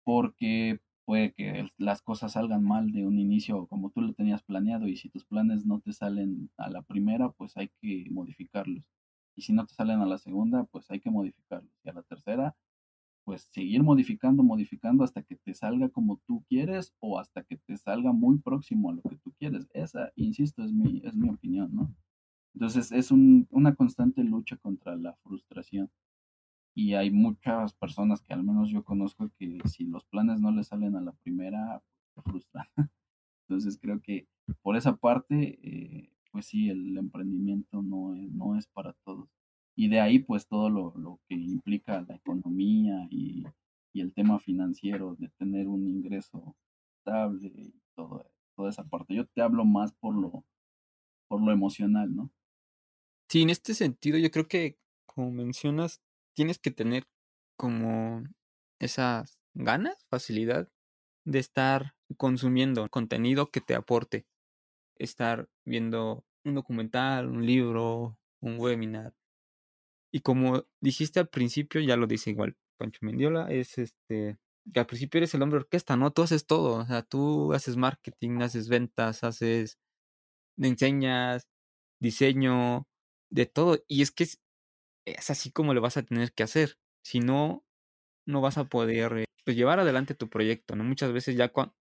[0.05, 4.87] porque puede que las cosas salgan mal de un inicio como tú lo tenías planeado
[4.87, 8.85] y si tus planes no te salen a la primera, pues hay que modificarlos.
[9.35, 11.73] Y si no te salen a la segunda, pues hay que modificarlos.
[11.83, 12.55] Y a la tercera,
[13.25, 17.77] pues seguir modificando, modificando hasta que te salga como tú quieres o hasta que te
[17.77, 19.67] salga muy próximo a lo que tú quieres.
[19.73, 21.93] Esa, insisto, es mi, es mi opinión, ¿no?
[22.53, 25.89] Entonces es un, una constante lucha contra la frustración.
[26.75, 30.67] Y hay muchas personas que al menos yo conozco que si los planes no les
[30.67, 31.81] salen a la primera,
[32.23, 32.67] frustran.
[33.47, 34.27] Entonces creo que
[34.61, 39.29] por esa parte, eh, pues sí, el emprendimiento no es, no es para todos.
[39.75, 43.43] Y de ahí pues todo lo, lo que implica la economía y,
[43.93, 46.55] y, el tema financiero, de tener un ingreso
[46.97, 49.15] estable y todo, toda esa parte.
[49.15, 50.43] Yo te hablo más por lo,
[51.27, 52.31] por lo emocional, ¿no?
[53.29, 56.01] Sí, en este sentido, yo creo que, como mencionas,
[56.35, 57.05] tienes que tener
[57.57, 58.23] como
[58.79, 60.67] esas ganas, facilidad
[61.25, 64.25] de estar consumiendo contenido que te aporte.
[64.97, 69.13] Estar viendo un documental, un libro, un webinar.
[70.11, 74.37] Y como dijiste al principio, ya lo dice igual Pancho Mendiola, es este
[74.73, 76.11] que al principio eres el hombre orquesta, ¿no?
[76.11, 79.79] Tú haces todo, o sea, tú haces marketing, haces ventas, haces
[80.57, 81.47] enseñas
[82.01, 82.87] diseño,
[83.29, 83.83] de todo.
[83.87, 84.41] Y es que es,
[85.05, 86.77] es así como lo vas a tener que hacer.
[87.03, 87.65] Si no,
[88.25, 90.83] no vas a poder pues, llevar adelante tu proyecto, ¿no?
[90.83, 91.51] Muchas veces ya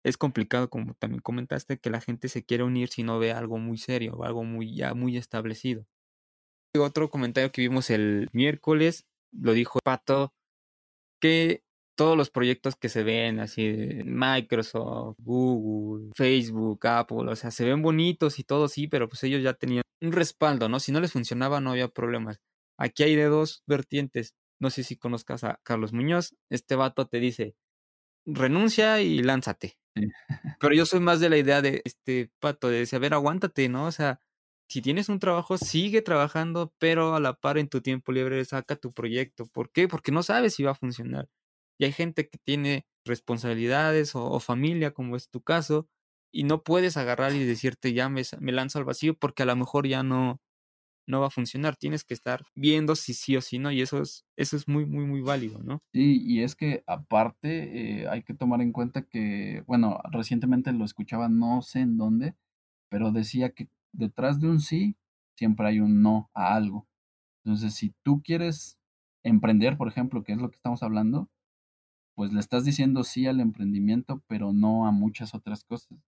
[0.05, 3.59] es complicado, como también comentaste, que la gente se quiera unir si no ve algo
[3.59, 5.87] muy serio o algo muy ya muy establecido.
[6.79, 10.33] Otro comentario que vimos el miércoles, lo dijo Pato,
[11.21, 11.65] que
[12.01, 17.67] todos los proyectos que se ven así de Microsoft, Google, Facebook, Apple, o sea, se
[17.67, 20.81] ven bonitos y todo, sí, pero pues ellos ya tenían un respaldo, ¿no?
[20.81, 22.41] Si no les funcionaba no había problemas.
[22.79, 24.35] Aquí hay de dos vertientes.
[24.59, 26.35] No sé si conozcas a Carlos Muñoz.
[26.49, 27.55] Este vato te dice,
[28.25, 29.77] renuncia y lánzate.
[30.59, 33.69] Pero yo soy más de la idea de este pato, de decir, a ver, aguántate,
[33.69, 33.85] ¿no?
[33.85, 34.23] O sea,
[34.71, 38.77] si tienes un trabajo, sigue trabajando, pero a la par en tu tiempo libre saca
[38.77, 39.45] tu proyecto.
[39.49, 39.87] ¿Por qué?
[39.87, 41.29] Porque no sabes si va a funcionar.
[41.81, 45.89] Y hay gente que tiene responsabilidades o, familia, como es tu caso,
[46.31, 49.89] y no puedes agarrar y decirte ya me, lanzo al vacío porque a lo mejor
[49.89, 50.43] ya no,
[51.09, 51.77] no va a funcionar.
[51.77, 54.85] Tienes que estar viendo si sí o si no, y eso es, eso es muy,
[54.85, 55.83] muy, muy válido, ¿no?
[55.95, 60.85] Sí, y es que aparte eh, hay que tomar en cuenta que, bueno, recientemente lo
[60.85, 62.35] escuchaba, no sé en dónde,
[62.91, 64.97] pero decía que detrás de un sí
[65.35, 66.87] siempre hay un no a algo.
[67.43, 68.79] Entonces, si tú quieres
[69.25, 71.31] emprender, por ejemplo, que es lo que estamos hablando,
[72.21, 75.99] pues le estás diciendo sí al emprendimiento, pero no a muchas otras cosas.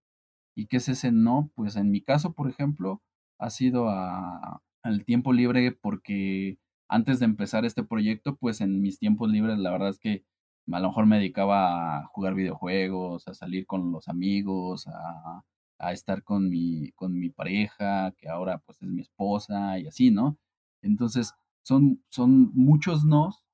[0.54, 1.50] ¿Y qué es ese no?
[1.54, 3.00] Pues en mi caso, por ejemplo,
[3.38, 8.98] ha sido a, al tiempo libre porque antes de empezar este proyecto, pues en mis
[8.98, 10.22] tiempos libres la verdad es que
[10.70, 15.44] a lo mejor me dedicaba a jugar videojuegos, a salir con los amigos, a,
[15.78, 20.10] a estar con mi, con mi pareja, que ahora pues es mi esposa y así,
[20.10, 20.36] ¿no?
[20.82, 23.46] Entonces son, son muchos nos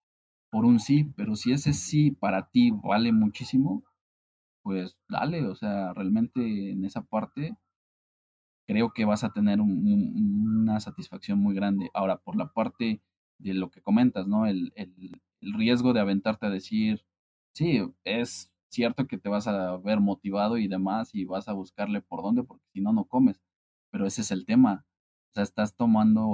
[0.51, 3.85] por un sí, pero si ese sí para ti vale muchísimo,
[4.63, 7.57] pues dale, o sea, realmente en esa parte
[8.69, 11.91] creo que vas a tener una satisfacción muy grande.
[11.95, 13.03] Ahora, por la parte
[13.39, 14.47] de lo que comentas, ¿no?
[14.47, 17.05] El, el, el, riesgo de aventarte a decir,
[17.55, 22.03] sí, es cierto que te vas a ver motivado y demás y vas a buscarle
[22.03, 23.41] por dónde, porque si no, no comes.
[23.91, 24.85] Pero ese es el tema.
[25.31, 26.27] O sea, estás tomando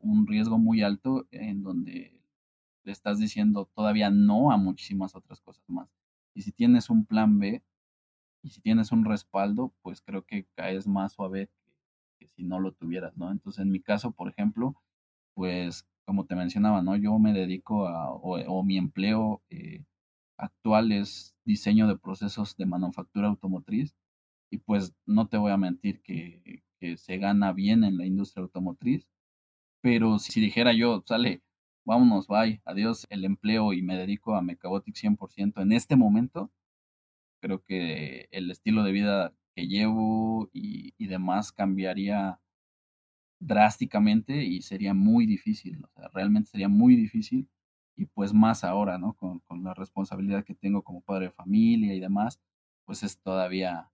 [0.00, 2.19] un riesgo muy alto en donde
[2.84, 5.88] le estás diciendo todavía no a muchísimas otras cosas más.
[6.34, 7.62] Y si tienes un plan B
[8.42, 11.50] y si tienes un respaldo, pues creo que caes más suave
[12.18, 13.30] que, si no lo tuvieras, ¿no?
[13.30, 14.76] Entonces, en mi caso, por ejemplo,
[15.34, 16.96] pues como te mencionaba, ¿no?
[16.96, 19.84] Yo me dedico a, o, mi empleo eh,
[20.36, 23.94] actual es diseño de procesos de manufactura automotriz
[24.50, 28.42] y pues no te voy a mentir que, que se gana bien en la industria
[28.42, 29.08] automotriz,
[29.82, 31.42] pero si dijera yo, sale,
[31.90, 36.52] vámonos, bye, adiós el empleo y me dedico a Mechabotic 100% en este momento,
[37.40, 42.40] creo que el estilo de vida que llevo y, y demás cambiaría
[43.40, 47.48] drásticamente y sería muy difícil, o sea, realmente sería muy difícil
[47.96, 49.14] y pues más ahora, ¿no?
[49.14, 52.40] Con, con, la responsabilidad que tengo como padre de familia y demás,
[52.84, 53.90] pues es todavía,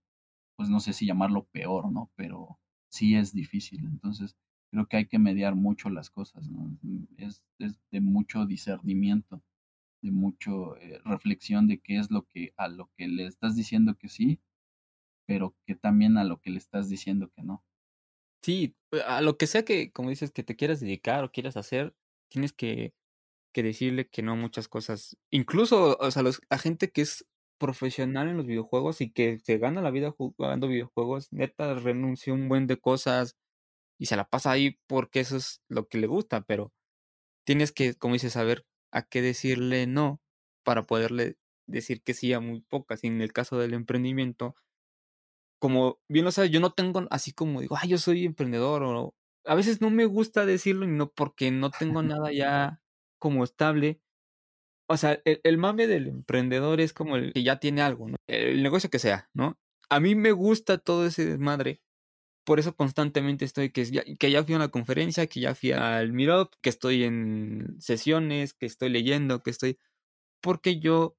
[0.55, 2.11] pues no sé si llamarlo peor, ¿no?
[2.15, 3.85] Pero sí es difícil.
[3.85, 4.37] Entonces,
[4.71, 6.77] creo que hay que mediar mucho las cosas, ¿no?
[7.17, 9.43] Es, es de mucho discernimiento,
[10.01, 13.95] de mucho eh, reflexión de qué es lo que a lo que le estás diciendo
[13.97, 14.41] que sí,
[15.27, 17.63] pero que también a lo que le estás diciendo que no.
[18.43, 18.75] Sí,
[19.05, 21.95] a lo que sea que, como dices, que te quieras dedicar o quieras hacer,
[22.29, 22.93] tienes que
[23.53, 25.17] que decirle que no a muchas cosas.
[25.31, 27.27] Incluso, o sea, los, la gente que es
[27.59, 32.49] profesional en los videojuegos y que se gana la vida jugando videojuegos, neta renuncia un
[32.49, 33.35] buen de cosas
[33.97, 36.73] y se la pasa ahí porque eso es lo que le gusta, pero
[37.45, 40.21] tienes que, como dices, saber a qué decirle no
[40.63, 43.03] para poderle decir que sí a muy pocas.
[43.03, 44.55] Y en el caso del emprendimiento,
[45.59, 49.15] como bien lo sabes, yo no tengo así como digo, ah, yo soy emprendedor o
[49.45, 52.81] a veces no me gusta decirlo y no porque no tengo nada ya
[53.19, 54.01] como estable.
[54.89, 58.15] O sea, el, mame del emprendedor es como el que ya tiene algo, ¿no?
[58.27, 59.57] El negocio que sea, ¿no?
[59.89, 61.81] A mí me gusta todo ese desmadre.
[62.47, 65.73] Por eso constantemente estoy, que ya, que ya fui a una conferencia, que ya fui
[65.73, 69.79] al Meetup, que estoy en sesiones, que estoy leyendo, que estoy...
[70.41, 71.17] Porque yo,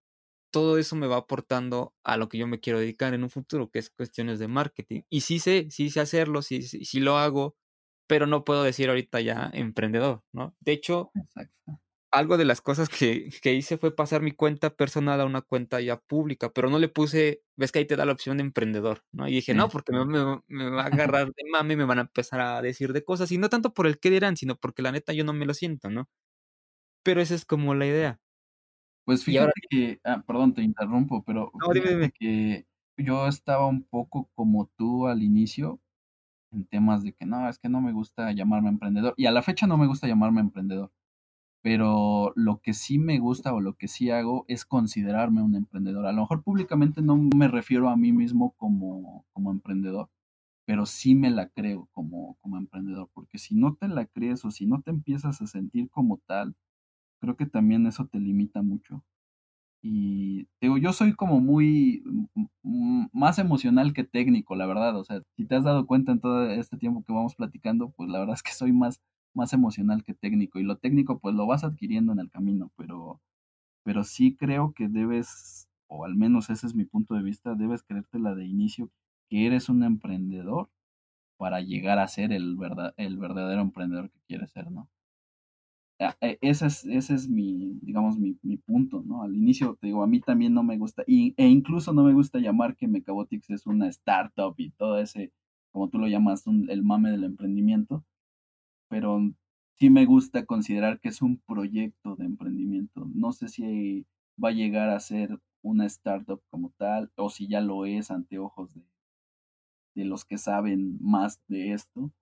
[0.50, 3.70] todo eso me va aportando a lo que yo me quiero dedicar en un futuro,
[3.70, 5.02] que es cuestiones de marketing.
[5.10, 7.58] Y sí sé, sí sé hacerlo, sí, sí, sí lo hago,
[8.06, 10.56] pero no puedo decir ahorita ya emprendedor, ¿no?
[10.60, 11.78] De hecho, Exacto
[12.10, 15.80] algo de las cosas que, que, hice fue pasar mi cuenta personal a una cuenta
[15.80, 19.04] ya pública, pero no le puse, ves que ahí te da la opción de emprendedor,
[19.12, 19.28] ¿no?
[19.28, 20.04] Y dije, no, porque me,
[20.46, 23.38] me, va a agarrar de mame, me van a empezar a decir de cosas, y
[23.38, 25.90] no tanto por el que dirán, sino porque la neta yo no me lo siento,
[25.90, 26.08] ¿no?
[27.02, 28.20] Pero esa es como la idea.
[29.04, 31.50] Pues fíjate que, ah, perdón, te interrumpo, pero
[32.18, 32.66] que
[32.98, 35.80] yo estaba un poco como tú al inicio,
[36.52, 39.14] en temas de que no, es que no me gusta llamarme emprendedor.
[39.16, 40.92] Y a la fecha no me gusta llamarme emprendedor.
[41.62, 46.06] Pero lo que sí me gusta o lo que sí hago es considerarme un emprendedor.
[46.06, 50.08] A lo mejor públicamente no me refiero a mí mismo como, como emprendedor,
[50.66, 53.10] pero sí me la creo como, como emprendedor.
[53.14, 56.54] Porque si no te la crees o si no te empiezas a sentir como tal,
[57.20, 59.04] creo que también eso te limita mucho.
[59.82, 62.02] Y digo, yo soy como muy
[63.12, 64.96] más emocional que técnico, la verdad.
[64.96, 68.10] O sea, si te has dado cuenta en todo este tiempo que vamos platicando, pues
[68.10, 69.00] la verdad es que soy más,
[69.34, 70.58] más emocional que técnico.
[70.58, 73.20] Y lo técnico, pues lo vas adquiriendo en el camino, pero,
[73.84, 77.82] pero sí creo que debes, o al menos ese es mi punto de vista, debes
[77.82, 78.90] creértela de inicio
[79.30, 80.70] que eres un emprendedor
[81.38, 84.88] para llegar a ser el, verdad, el verdadero emprendedor que quieres ser, ¿no?
[86.00, 89.22] Ah, e, ese es, ese es mi, digamos, mi, mi, punto, ¿no?
[89.22, 92.38] Al inicio, te digo, a mí también no me gusta, e incluso no me gusta
[92.38, 95.32] llamar que Mecabotix es una startup y todo ese,
[95.72, 98.04] como tú lo llamas, el mame del emprendimiento,
[98.88, 99.20] pero
[99.74, 103.06] sí me gusta considerar que es un proyecto de emprendimiento.
[103.14, 104.06] No sé si
[104.42, 108.38] va a llegar a ser una startup como tal, o si ya lo es ante
[108.38, 108.82] ojos de,
[109.94, 112.12] de los que saben más de esto,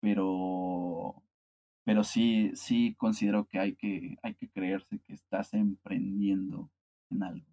[0.00, 1.22] pero
[1.84, 6.72] pero sí, sí considero que hay que, hay que creerse que estás emprendiendo
[7.10, 7.46] en algo.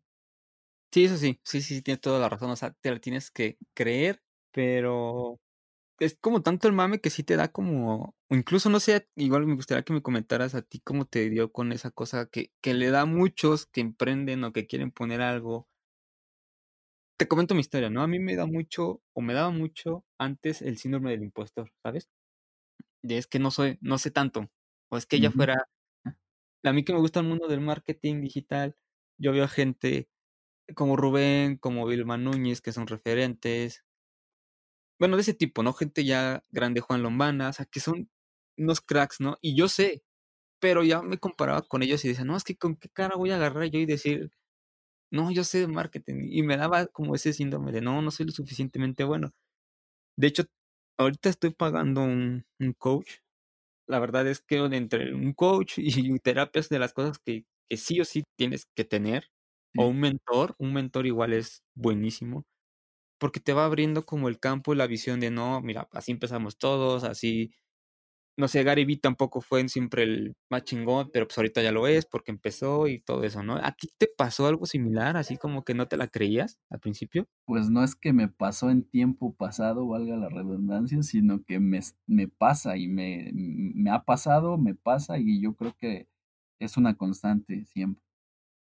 [0.91, 3.57] Sí, eso sí, sí, sí, tienes toda la razón, o sea, te lo tienes que
[3.73, 5.41] creer, pero
[5.99, 9.55] es como tanto el mame que sí te da como, incluso no sé, igual me
[9.55, 12.89] gustaría que me comentaras a ti cómo te dio con esa cosa que, que le
[12.91, 15.67] da a muchos que emprenden o que quieren poner algo.
[17.17, 18.01] Te comento mi historia, ¿no?
[18.03, 22.07] A mí me da mucho, o me daba mucho antes el síndrome del impostor, ¿sabes?
[23.03, 24.49] de es que no soy, no sé tanto,
[24.89, 25.67] o es que ella fuera,
[26.63, 28.75] a mí que me gusta el mundo del marketing digital,
[29.19, 30.09] yo veo gente
[30.75, 33.83] como Rubén, como Vilma Núñez, que son referentes,
[35.03, 35.73] bueno, de ese tipo, ¿no?
[35.73, 38.09] Gente ya grande, Juan Lombana, o sea, que son
[38.57, 39.37] unos cracks, ¿no?
[39.41, 40.01] Y yo sé,
[40.59, 43.31] pero ya me comparaba con ellos y decía, no, es que con qué cara voy
[43.31, 44.31] a agarrar yo y decir,
[45.11, 46.27] no, yo sé de marketing.
[46.31, 49.31] Y me daba como ese síndrome de, no, no soy lo suficientemente bueno.
[50.17, 50.43] De hecho,
[50.97, 53.17] ahorita estoy pagando un, un coach.
[53.87, 58.01] La verdad es que entre un coach y terapias de las cosas que, que sí
[58.01, 59.29] o sí tienes que tener,
[59.77, 62.45] o un mentor, un mentor igual es buenísimo,
[63.23, 66.57] porque te va abriendo como el campo y la visión de no, mira, así empezamos
[66.57, 67.51] todos, así
[68.37, 71.87] no sé, Gary Vee tampoco fue siempre el más chingón, pero pues ahorita ya lo
[71.87, 73.55] es porque empezó y todo eso, ¿no?
[73.55, 77.27] ¿A ti te pasó algo similar, así como que no te la creías al principio?
[77.45, 81.79] Pues no es que me pasó en tiempo pasado, valga la redundancia, sino que me,
[82.07, 86.09] me pasa y me, me ha pasado, me pasa y yo creo que
[86.59, 88.03] es una constante siempre.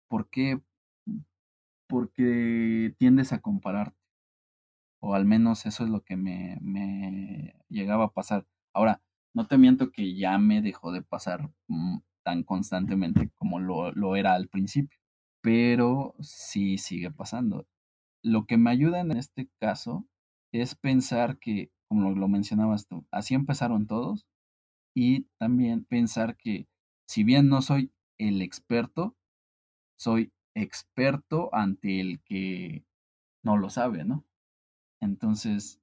[0.09, 0.61] ¿Por qué?
[1.87, 4.04] Porque tiendes a compararte.
[4.99, 8.45] O al menos eso es lo que me, me llegaba a pasar.
[8.73, 9.01] Ahora,
[9.33, 14.15] no te miento que ya me dejó de pasar mm, tan constantemente como lo, lo
[14.15, 14.97] era al principio,
[15.41, 17.67] pero sí sigue pasando.
[18.23, 20.07] Lo que me ayuda en este caso
[20.51, 24.25] es pensar que, como lo mencionabas tú, así empezaron todos
[24.95, 26.67] y también pensar que
[27.07, 29.15] si bien no soy el experto,
[29.97, 32.85] soy experto ante el que
[33.43, 34.25] no lo sabe, ¿no?
[35.05, 35.81] Entonces,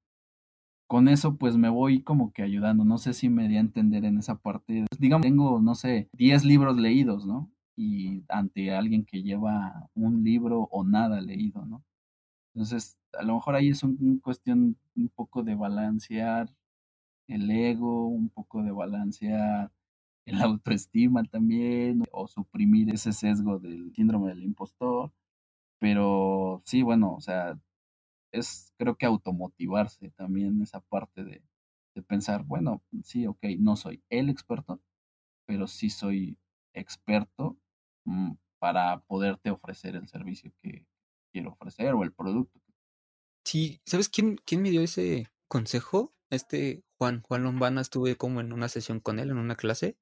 [0.89, 2.85] con eso pues me voy como que ayudando.
[2.85, 4.87] No sé si me di a entender en esa parte.
[4.99, 7.51] Digamos, tengo, no sé, 10 libros leídos, ¿no?
[7.77, 11.83] Y ante alguien que lleva un libro o nada leído, ¿no?
[12.55, 16.55] Entonces, a lo mejor ahí es una cuestión un poco de balancear
[17.29, 19.73] el ego, un poco de balancear
[20.27, 25.13] el autoestima también, o suprimir ese sesgo del síndrome del impostor.
[25.79, 27.59] Pero sí, bueno, o sea,
[28.33, 31.43] es creo que automotivarse también esa parte de,
[31.95, 34.81] de pensar, bueno, sí, ok, no soy el experto,
[35.47, 36.39] pero sí soy
[36.75, 37.59] experto
[38.05, 40.87] mm, para poderte ofrecer el servicio que
[41.33, 42.61] quiero ofrecer o el producto.
[43.45, 46.15] Sí, ¿sabes quién, quién me dio ese consejo?
[46.31, 49.99] Este Juan, Juan Lombana, estuve como en una sesión con él, en una clase,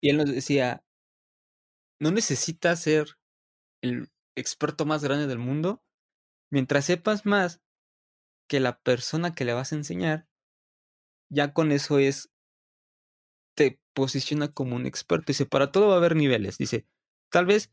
[0.00, 0.82] y él nos decía,
[2.00, 3.18] no necesitas ser
[3.82, 5.82] el experto más grande del mundo
[6.50, 7.60] Mientras sepas más
[8.48, 10.26] que la persona que le vas a enseñar,
[11.30, 12.30] ya con eso es,
[13.56, 15.26] te posiciona como un experto.
[15.28, 16.58] Dice, para todo va a haber niveles.
[16.58, 16.86] Dice,
[17.30, 17.72] tal vez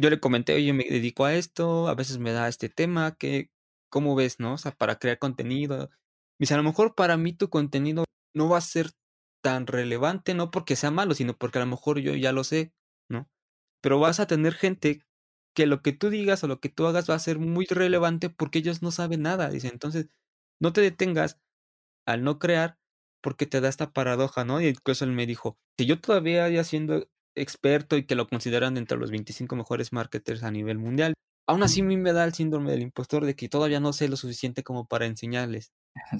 [0.00, 3.50] yo le comenté, oye, me dedico a esto, a veces me da este tema, que,
[3.90, 4.54] ¿cómo ves, no?
[4.54, 5.90] O sea, para crear contenido.
[6.38, 8.92] Dice, a lo mejor para mí tu contenido no va a ser
[9.42, 12.72] tan relevante, no porque sea malo, sino porque a lo mejor yo ya lo sé,
[13.10, 13.28] ¿no?
[13.82, 15.02] Pero vas a tener gente
[15.54, 18.30] que lo que tú digas o lo que tú hagas va a ser muy relevante
[18.30, 19.68] porque ellos no saben nada, dice.
[19.68, 20.08] Entonces,
[20.60, 21.40] no te detengas
[22.06, 22.78] al no crear
[23.22, 24.60] porque te da esta paradoja, ¿no?
[24.60, 28.76] Y incluso él me dijo, si yo todavía ya siendo experto y que lo consideran
[28.76, 31.14] entre los 25 mejores marketers a nivel mundial,
[31.46, 34.08] aún así a mí me da el síndrome del impostor de que todavía no sé
[34.08, 35.72] lo suficiente como para enseñarles.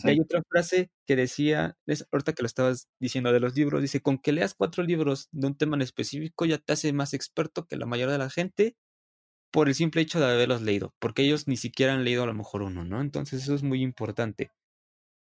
[0.05, 3.81] Y hay otra frase que decía, es, ahorita que lo estabas diciendo de los libros,
[3.83, 7.15] dice, con que leas cuatro libros de un tema en específico ya te hace más
[7.15, 8.77] experto que la mayoría de la gente
[9.51, 12.35] por el simple hecho de haberlos leído, porque ellos ni siquiera han leído a lo
[12.35, 13.01] mejor uno, ¿no?
[13.01, 14.51] Entonces eso es muy importante.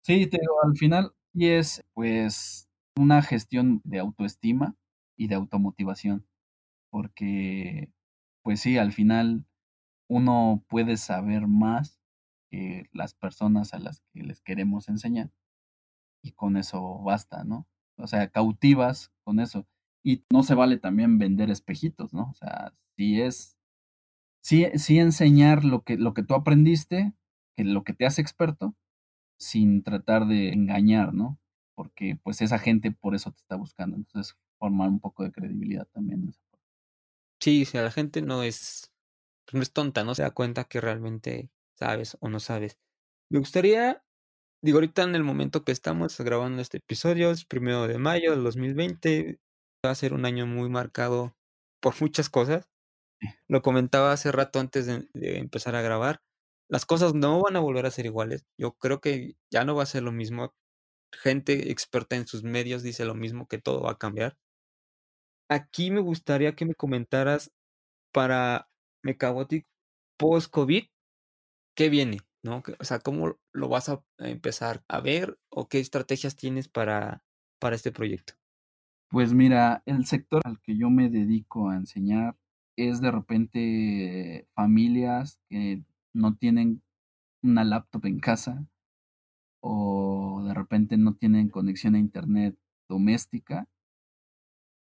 [0.04, 4.76] Sí, te digo, al final y es pues una gestión de autoestima
[5.18, 6.26] y de automotivación,
[6.92, 7.92] porque
[8.44, 9.46] pues sí, al final
[10.10, 12.00] uno puede saber más
[12.52, 15.32] que las personas a las que les queremos enseñar
[16.24, 17.68] y con eso basta, ¿no?
[17.98, 19.68] O sea, cautivas con eso.
[20.04, 22.30] Y no se vale también vender espejitos, ¿no?
[22.32, 23.55] O sea, si es,
[24.46, 27.14] sí, sí enseñar lo que, lo que tú aprendiste,
[27.58, 28.76] que lo que te hace experto,
[29.40, 31.40] sin tratar de engañar, ¿no?
[31.74, 33.98] Porque pues esa gente por eso te está buscando.
[33.98, 36.32] Entonces, formar un poco de credibilidad también.
[37.42, 38.94] Sí, si la gente no es,
[39.46, 42.78] pues, no es tonta, no se da cuenta que realmente sabes o no sabes.
[43.32, 44.04] Me gustaría,
[44.62, 48.44] digo, ahorita en el momento que estamos grabando este episodio, es primero de mayo del
[48.44, 49.40] 2020,
[49.84, 51.36] va a ser un año muy marcado
[51.82, 52.70] por muchas cosas.
[53.48, 56.22] Lo comentaba hace rato antes de empezar a grabar
[56.68, 58.46] las cosas no van a volver a ser iguales.
[58.58, 60.54] Yo creo que ya no va a ser lo mismo.
[61.14, 64.38] Gente experta en sus medios dice lo mismo, que todo va a cambiar.
[65.50, 67.52] Aquí me gustaría que me comentaras
[68.12, 68.68] para
[69.04, 69.68] Mechabotic
[70.18, 70.86] post-COVID,
[71.76, 72.20] ¿qué viene?
[72.44, 72.64] ¿No?
[72.80, 77.24] O sea, ¿cómo lo vas a empezar a ver o qué estrategias tienes para,
[77.60, 78.34] para este proyecto?
[79.10, 82.36] Pues mira, el sector al que yo me dedico a enseñar
[82.76, 86.82] es de repente familias que no tienen
[87.42, 88.68] una laptop en casa
[89.62, 92.58] o de repente no tienen conexión a internet
[92.88, 93.68] doméstica.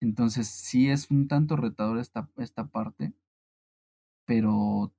[0.02, 3.14] Entonces sí es un tanto retador esta, esta parte,
[4.26, 4.94] pero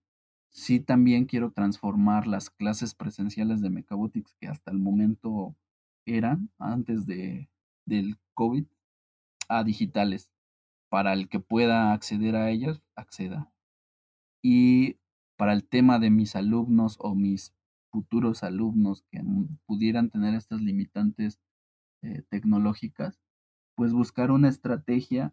[0.51, 5.57] sí también quiero transformar las clases presenciales de Mechabotics que hasta el momento
[6.07, 7.49] eran antes de,
[7.87, 8.67] del COVID
[9.49, 10.32] a digitales
[10.93, 13.51] para el que pueda acceder a ellas, acceda.
[14.43, 14.99] Y
[15.39, 17.55] para el tema de mis alumnos o mis
[17.91, 19.23] futuros alumnos que
[19.65, 21.41] pudieran tener estas limitantes
[22.03, 23.19] eh, tecnológicas,
[23.75, 25.33] pues buscar una estrategia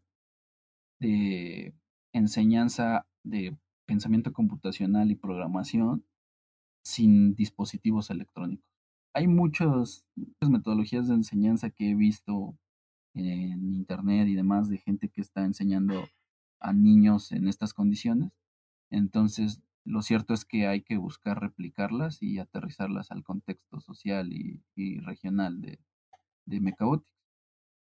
[1.01, 1.75] de
[2.13, 6.05] enseñanza de pensamiento computacional y programación
[6.85, 8.65] sin dispositivos electrónicos.
[9.13, 10.05] Hay muchas
[10.39, 12.57] metodologías de enseñanza que he visto
[13.13, 16.07] en internet y demás de gente que está enseñando
[16.59, 18.31] a niños en estas condiciones.
[18.89, 24.99] Entonces, lo cierto es que hay que buscar replicarlas y aterrizarlas al contexto social y,
[24.99, 25.79] regional de,
[26.45, 26.75] de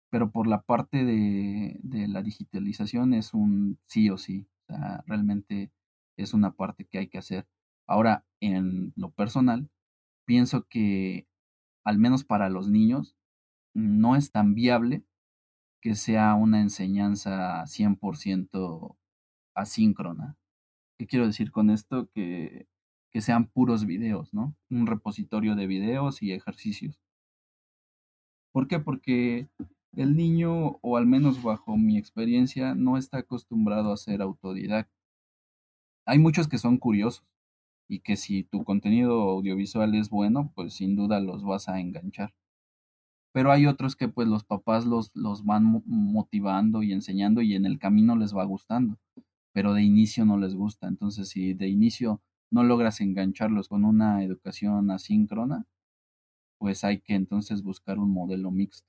[0.09, 4.47] Pero por la parte de, de, la digitalización es un sí o sí.
[5.07, 5.71] Realmente
[6.17, 7.47] es una parte que hay que hacer.
[7.87, 9.69] Ahora, en lo personal,
[10.25, 11.27] pienso que,
[11.83, 13.15] al menos para los niños,
[13.79, 15.03] no es tan viable
[15.81, 18.97] que sea una enseñanza 100%
[19.55, 20.37] asíncrona.
[20.97, 22.09] ¿Qué quiero decir con esto?
[22.13, 22.67] Que,
[23.11, 24.55] que sean puros videos, ¿no?
[24.69, 27.01] Un repositorio de videos y ejercicios.
[28.51, 28.79] ¿Por qué?
[28.79, 29.49] Porque
[29.93, 34.93] el niño, o al menos bajo mi experiencia, no está acostumbrado a ser autodidacta.
[36.05, 37.25] Hay muchos que son curiosos
[37.87, 42.33] y que si tu contenido audiovisual es bueno, pues sin duda los vas a enganchar.
[43.31, 47.65] Pero hay otros que pues los papás los, los van motivando y enseñando y en
[47.65, 48.97] el camino les va gustando
[49.53, 50.87] pero de inicio no les gusta.
[50.87, 52.21] Entonces, si de inicio
[52.51, 55.65] no logras engancharlos con una educación asíncrona,
[56.57, 58.87] pues hay que entonces buscar un modelo mixto.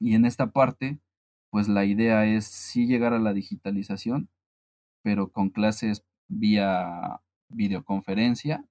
[0.00, 1.00] Y en esta parte,
[1.50, 4.28] pues la idea es sí llegar a la digitalización,
[5.02, 8.66] pero con clases vía videoconferencia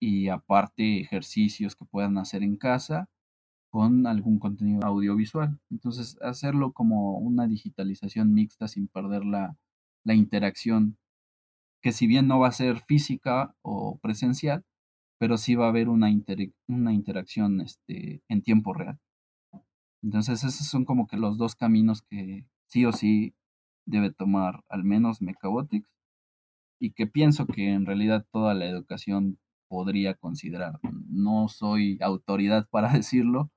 [0.00, 3.08] y aparte ejercicios que puedan hacer en casa
[3.70, 5.58] con algún contenido audiovisual.
[5.70, 9.56] Entonces, hacerlo como una digitalización mixta sin perder la,
[10.04, 10.98] la interacción,
[11.82, 14.64] que si bien no va a ser física o presencial,
[15.18, 16.08] pero sí va a haber una,
[16.68, 18.98] una interacción este, en tiempo real.
[20.02, 23.34] Entonces esos son como que los dos caminos que sí o sí
[23.84, 25.88] debe tomar al menos Mechabotics
[26.80, 29.38] y que pienso que en realidad toda la educación
[29.68, 30.78] podría considerar.
[31.08, 33.50] No soy autoridad para decirlo,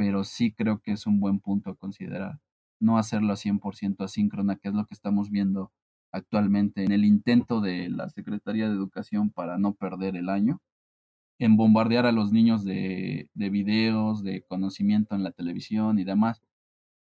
[0.00, 2.40] pero sí creo que es un buen punto a considerar
[2.80, 5.72] no hacerlo a 100% asíncrona, que es lo que estamos viendo
[6.10, 10.62] actualmente en el intento de la Secretaría de Educación para no perder el año.
[11.38, 16.42] en bombardear a los niños de, de videos, de conocimiento en la televisión y demás.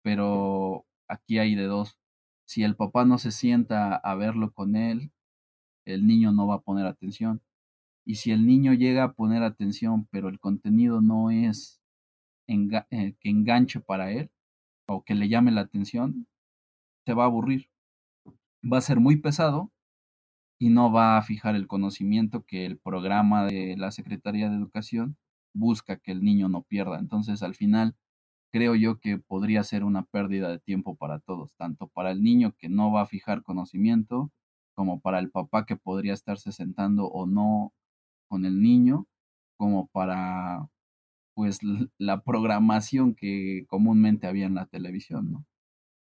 [0.03, 1.99] Pero aquí hay de dos.
[2.45, 5.11] Si el papá no se sienta a verlo con él,
[5.85, 7.41] el niño no va a poner atención.
[8.05, 11.81] Y si el niño llega a poner atención, pero el contenido no es
[12.47, 14.31] eh, que enganche para él
[14.87, 16.27] o que le llame la atención,
[17.05, 17.69] se va a aburrir.
[18.63, 19.71] Va a ser muy pesado
[20.59, 25.17] y no va a fijar el conocimiento que el programa de la Secretaría de Educación
[25.53, 26.99] busca que el niño no pierda.
[26.99, 27.95] Entonces, al final,
[28.51, 32.53] creo yo que podría ser una pérdida de tiempo para todos, tanto para el niño
[32.57, 34.31] que no va a fijar conocimiento,
[34.75, 37.73] como para el papá que podría estarse sentando o no
[38.29, 39.07] con el niño,
[39.57, 40.69] como para
[41.37, 41.59] pues
[41.99, 45.45] la programación que comúnmente había en la televisión, ¿no?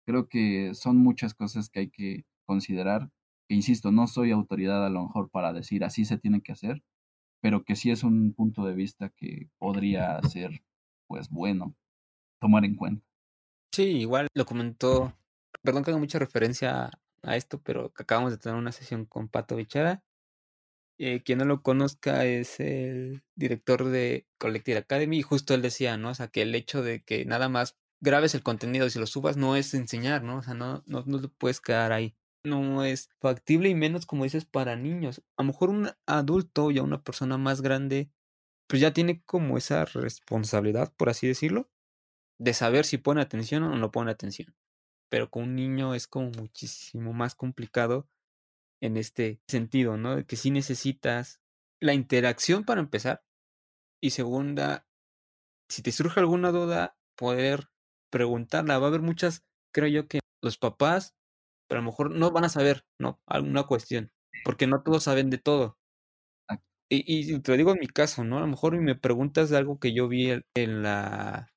[0.04, 3.10] Creo que son muchas cosas que hay que considerar
[3.52, 6.82] insisto, no soy autoridad a lo mejor para decir así se tiene que hacer,
[7.40, 10.62] pero que sí es un punto de vista que podría ser,
[11.06, 11.74] pues bueno,
[12.40, 13.06] tomar en cuenta.
[13.72, 15.14] Sí, igual lo comentó,
[15.62, 16.90] perdón que haga mucha referencia
[17.22, 20.02] a esto, pero acabamos de tener una sesión con Pato Bichara.
[21.04, 25.96] Eh, quien no lo conozca es el director de Collective Academy y justo él decía,
[25.96, 26.10] ¿no?
[26.10, 29.06] O sea, que el hecho de que nada más grabes el contenido y si lo
[29.06, 30.38] subas no es enseñar, ¿no?
[30.38, 34.24] O sea, no, no, no te puedes quedar ahí no es factible y menos como
[34.24, 35.22] dices para niños.
[35.36, 38.10] A lo mejor un adulto ya una persona más grande,
[38.68, 41.70] pues ya tiene como esa responsabilidad, por así decirlo,
[42.38, 44.54] de saber si pone atención o no pone atención.
[45.08, 48.08] Pero con un niño es como muchísimo más complicado
[48.82, 50.26] en este sentido, ¿no?
[50.26, 51.40] Que sí necesitas
[51.80, 53.22] la interacción para empezar.
[54.02, 54.86] Y segunda,
[55.70, 57.70] si te surge alguna duda, poder
[58.10, 58.78] preguntarla.
[58.78, 61.14] Va a haber muchas, creo yo que los papás
[61.72, 63.18] pero a lo mejor no van a saber, ¿no?
[63.26, 64.12] Alguna cuestión,
[64.44, 65.78] porque no todos saben de todo.
[66.90, 68.36] Y, y te lo digo en mi caso, ¿no?
[68.36, 71.48] A lo mejor me preguntas de algo que yo vi en la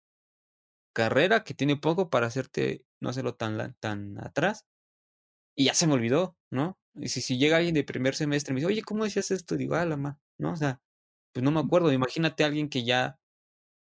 [0.94, 4.64] carrera, que tiene poco para hacerte no hacerlo tan, tan atrás,
[5.58, 6.78] y ya se me olvidó, ¿no?
[6.96, 9.58] Y si, si llega alguien de primer semestre y me dice, oye, ¿cómo decías esto?
[9.58, 10.54] Digo, ah, la ma, ¿no?
[10.54, 10.82] O sea,
[11.34, 11.92] pues no me acuerdo.
[11.92, 13.20] Imagínate a alguien que ya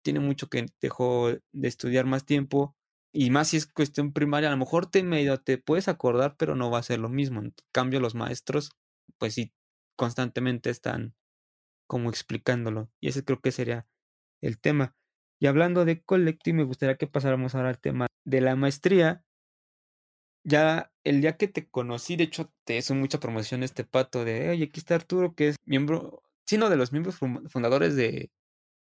[0.03, 2.75] tiene mucho que dejó de estudiar más tiempo
[3.13, 6.55] y más si es cuestión primaria, a lo mejor te medio te puedes acordar, pero
[6.55, 7.41] no va a ser lo mismo.
[7.41, 8.71] En cambio, los maestros,
[9.17, 9.53] pues sí,
[9.95, 11.15] constantemente están
[11.87, 12.91] como explicándolo.
[13.01, 13.87] Y ese creo que sería
[14.41, 14.95] el tema.
[15.39, 19.24] Y hablando de Collective, me gustaría que pasáramos ahora al tema de la maestría.
[20.45, 24.49] Ya el día que te conocí, de hecho, te hizo mucha promoción este pato de,
[24.49, 28.31] oye, aquí está Arturo, que es miembro, sino de los miembros fundadores de,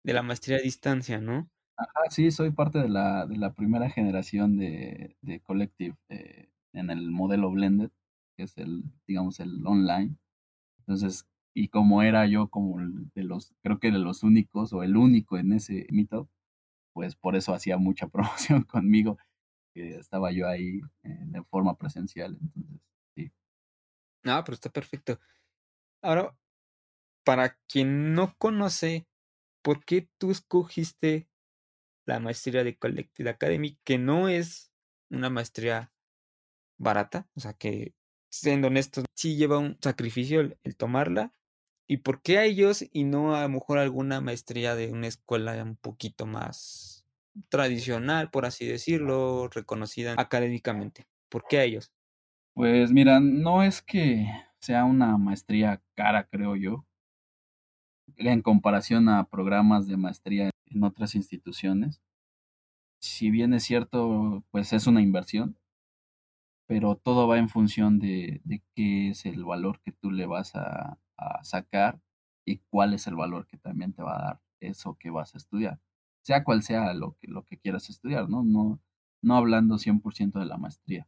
[0.04, 1.48] de la maestría a distancia, ¿no?
[1.76, 6.90] Ajá, sí, soy parte de la, de la primera generación de, de Collective eh, en
[6.90, 7.90] el modelo Blended,
[8.36, 10.16] que es el, digamos, el online.
[10.80, 12.78] Entonces, y como era yo como
[13.14, 16.28] de los, creo que de los únicos o el único en ese mito,
[16.92, 19.18] pues por eso hacía mucha promoción conmigo,
[19.74, 22.38] estaba yo ahí eh, de forma presencial.
[22.40, 22.80] Entonces,
[23.14, 23.32] sí.
[24.24, 25.18] Ah, pero está perfecto.
[26.02, 26.36] Ahora,
[27.24, 29.06] para quien no conoce,
[29.62, 31.28] ¿por qué tú escogiste
[32.06, 34.70] la maestría de Collective Academy, que no es
[35.10, 35.92] una maestría
[36.78, 37.94] barata, o sea que,
[38.30, 41.32] siendo honestos, sí lleva un sacrificio el, tomarla.
[41.86, 45.62] ¿Y por qué a ellos y no a lo mejor alguna maestría de una escuela
[45.62, 46.93] un poquito más
[47.48, 51.06] tradicional, por así decirlo, reconocida académicamente?
[51.28, 51.92] ¿Por qué a ellos?
[52.54, 54.26] Pues mira, no es que
[54.60, 56.86] sea una maestría cara, creo yo,
[58.16, 62.00] en comparación a programas de maestría en otras instituciones.
[63.00, 65.58] Si bien es cierto, pues es una inversión,
[66.66, 68.40] pero todo va en función de,
[68.74, 70.98] qué es el valor que tú le vas a,
[71.42, 72.00] sacar
[72.44, 75.38] y cuál es el valor que también te va a dar eso que vas a
[75.38, 75.80] estudiar,
[76.24, 78.42] sea cual sea lo que, lo que quieras estudiar, ¿no?
[78.42, 78.80] No,
[79.22, 81.06] no hablando 100% de la maestría.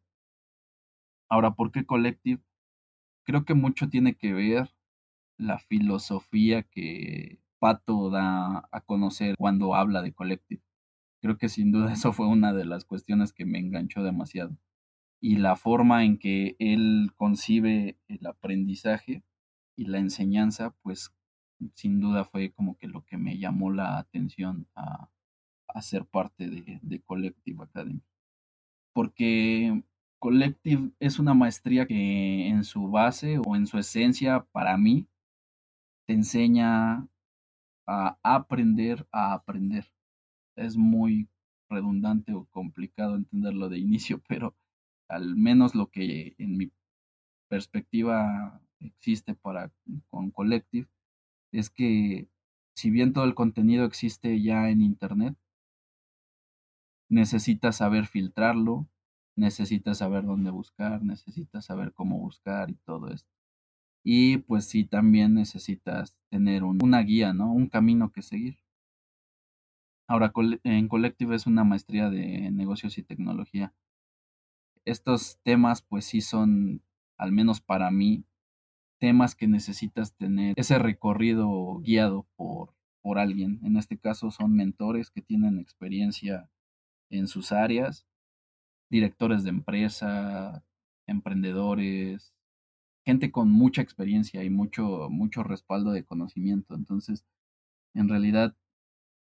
[1.28, 2.42] Ahora, ¿por qué Collective?
[3.24, 4.74] Creo que mucho tiene que ver
[5.38, 10.62] la filosofía que Pato da a conocer cuando habla de Collective.
[11.22, 14.56] Creo que sin duda eso fue una de las cuestiones que me enganchó demasiado.
[15.20, 19.24] Y la forma en que él concibe el aprendizaje
[19.76, 21.10] y la enseñanza, pues
[21.74, 25.11] sin duda fue como que lo que me llamó la atención a,
[25.68, 28.02] a ser parte de, de Collective Academy.
[28.94, 29.82] Porque
[30.20, 35.07] Collective es una maestría que en su base o en su esencia, para mí,
[36.07, 37.09] te enseña
[37.86, 39.86] a aprender a aprender.
[40.57, 41.28] Es muy
[41.70, 44.54] redundante o complicado entenderlo de inicio, pero
[45.09, 46.72] al menos lo que en mi
[47.48, 49.72] perspectiva existe para
[50.09, 50.88] con Collective
[51.59, 52.28] es que
[52.74, 55.36] si bien todo el contenido existe ya en Internet,
[57.09, 58.88] necesitas saber filtrarlo,
[59.36, 63.30] necesitas saber dónde buscar, necesitas saber cómo buscar y todo esto.
[64.04, 67.52] Y pues sí, también necesitas tener una guía, ¿no?
[67.52, 68.59] Un camino que seguir.
[70.09, 70.32] Ahora,
[70.62, 73.74] en Collective es una maestría de negocios y tecnología.
[74.84, 76.82] Estos temas, pues sí son,
[77.16, 78.24] al menos para mí,
[78.99, 83.61] temas que necesitas tener ese recorrido guiado por, por alguien.
[83.62, 86.51] En este caso son mentores que tienen experiencia
[87.11, 88.07] en sus áreas,
[88.90, 90.64] directores de empresa,
[91.07, 92.34] emprendedores,
[93.05, 96.74] gente con mucha experiencia y mucho, mucho respaldo de conocimiento.
[96.74, 97.24] Entonces,
[97.94, 98.57] en realidad,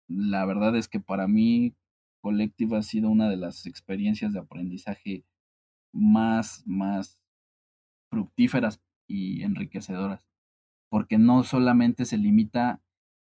[0.08, 1.76] la verdad es que para mí
[2.20, 5.24] Collective ha sido una de las experiencias de aprendizaje
[5.92, 7.20] más, más
[8.10, 8.80] fructíferas
[9.10, 10.26] y enriquecedoras,
[10.88, 12.80] porque no solamente se limita,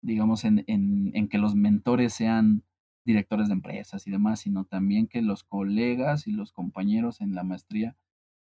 [0.03, 2.65] digamos, en, en, en que los mentores sean
[3.05, 7.43] directores de empresas y demás, sino también que los colegas y los compañeros en la
[7.45, 7.97] maestría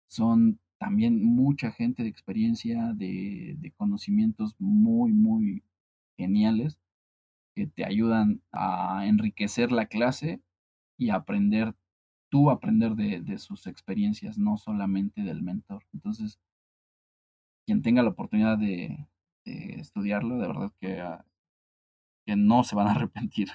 [0.07, 5.63] son también mucha gente de experiencia, de, de conocimientos muy, muy
[6.17, 6.79] geniales
[7.55, 10.41] que te ayudan a enriquecer la clase
[10.97, 11.75] y aprender,
[12.29, 15.84] tú aprender de, de, sus experiencias, no solamente del mentor.
[15.93, 16.39] Entonces,
[17.72, 19.07] quien tenga la oportunidad de,
[19.45, 21.24] estudiarlo, de verdad que, uh,
[22.26, 23.47] que no se van a arrepentir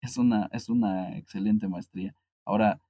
[0.00, 2.14] es una, es una excelente maestría.
[2.46, 2.80] Ahora,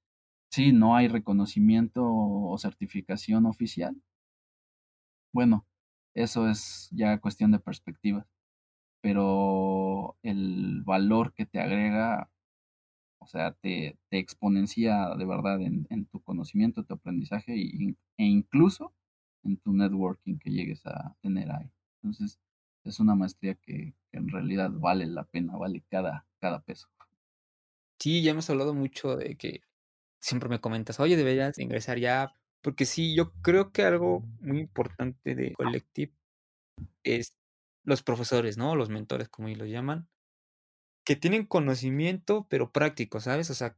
[0.53, 4.01] sí, no hay reconocimiento o certificación oficial.
[5.33, 5.67] Bueno,
[6.15, 8.25] eso es ya cuestión de perspectiva.
[9.01, 12.31] Pero el valor que te agrega,
[13.19, 18.95] o sea, te, te exponencia de verdad en, tu conocimiento, tu aprendizaje e incluso
[19.49, 21.71] en tu networking que llegues a tener ahí.
[21.97, 22.39] Entonces,
[22.85, 26.89] es una maestría que, que en realidad vale la pena, vale cada, cada peso.
[27.99, 29.63] Sí, ya hemos hablado mucho de que
[30.21, 32.33] siempre me comentas, oye, deberías ingresar ya,
[32.63, 36.13] porque sí, yo creo que algo muy importante de Collective
[37.03, 37.35] es
[37.85, 38.77] los profesores, ¿no?
[38.77, 40.09] Los mentores, como ellos lo llaman,
[41.05, 43.51] que tienen conocimiento, pero práctico, ¿sabes?
[43.51, 43.77] O sea,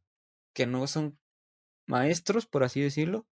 [0.52, 1.18] que no son
[1.86, 3.26] maestros, por así decirlo,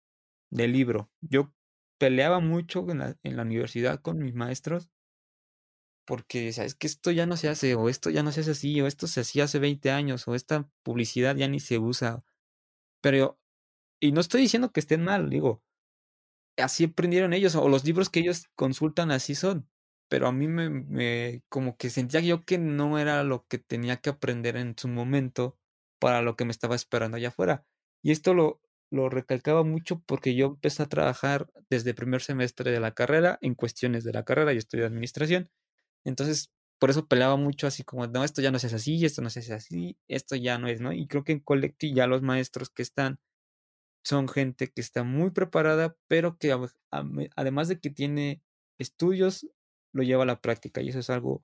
[0.49, 1.09] del libro.
[1.21, 1.51] Yo
[1.97, 2.99] peleaba mucho en
[3.35, 4.89] la, universidad con mis maestros
[6.05, 8.79] porque sabes que esto ya no se hace, o esto ya no se hace así,
[8.79, 12.23] o esto se hacía hace 20 años, o esta publicidad ya ni se usa.
[13.01, 13.39] Pero,
[13.99, 15.63] y no estoy diciendo que estén mal, digo,
[16.57, 19.69] así aprendieron ellos, o los libros que ellos consultan así son.
[20.09, 23.97] Pero a mí me, me como que sentía yo que no era lo que tenía
[23.97, 25.57] que aprender en su momento
[25.99, 27.65] para lo que me estaba esperando allá afuera.
[28.01, 28.61] Y esto lo,
[28.91, 33.38] lo recalcaba mucho porque yo empecé a trabajar desde el primer semestre de la carrera
[33.41, 35.49] en cuestiones de la carrera, yo estudié administración,
[36.05, 39.21] entonces, por eso peleaba mucho así como, no, esto ya no se hace así, esto
[39.21, 40.93] no se hace así, esto ya no es, ¿no?
[40.93, 43.19] Y creo que en Collective ya los maestros que están
[44.03, 46.55] son gente que está muy preparada, pero que
[47.35, 48.41] además de que tiene
[48.79, 49.47] estudios,
[49.93, 50.81] lo lleva a la práctica.
[50.81, 51.43] Y eso es algo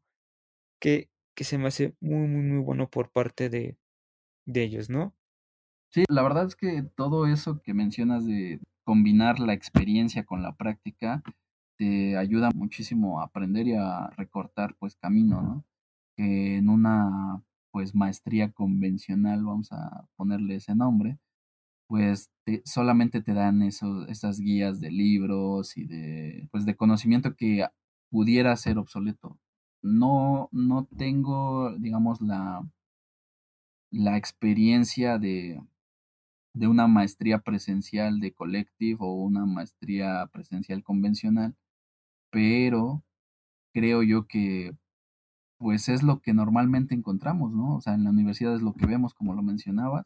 [0.79, 3.77] que, que se me hace muy, muy, muy bueno por parte de,
[4.45, 5.15] de ellos, ¿no?
[5.93, 10.55] Sí, la verdad es que todo eso que mencionas de combinar la experiencia con la
[10.55, 11.21] práctica,
[11.77, 15.65] te ayuda muchísimo a aprender y a recortar pues camino, ¿no?
[16.17, 21.19] Que en una pues maestría convencional, vamos a ponerle ese nombre,
[21.87, 27.35] pues te, solamente te dan esos, esas guías de libros y de pues de conocimiento
[27.35, 27.67] que
[28.09, 29.39] pudiera ser obsoleto.
[29.83, 32.63] No, no tengo, digamos, la,
[33.91, 35.61] la experiencia de,
[36.53, 41.55] de una maestría presencial de collective o una maestría presencial convencional,
[42.31, 43.03] pero
[43.73, 44.77] creo yo que
[45.57, 47.75] pues es lo que normalmente encontramos, ¿no?
[47.77, 50.05] O sea, en la universidad es lo que vemos, como lo mencionabas,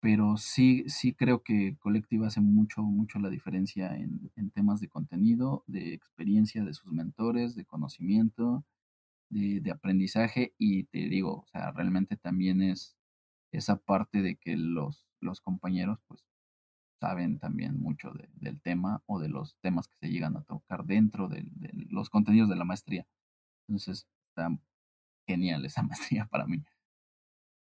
[0.00, 4.88] pero sí, sí creo que Colectiva hace mucho, mucho la diferencia en, en temas de
[4.88, 8.64] contenido, de experiencia de sus mentores, de conocimiento,
[9.30, 12.96] de, de aprendizaje, y te digo, o sea, realmente también es
[13.52, 16.24] esa parte de que los, los compañeros, pues,
[17.00, 20.84] saben también mucho de, del tema o de los temas que se llegan a tocar
[20.84, 21.48] dentro de,
[21.88, 23.06] los contenidos de la maestría.
[23.66, 24.50] Entonces, está
[25.26, 26.62] genial esa maestría para mí.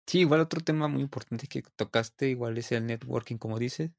[0.07, 3.91] Sí, igual otro tema muy importante que tocaste, igual es el networking, como dices.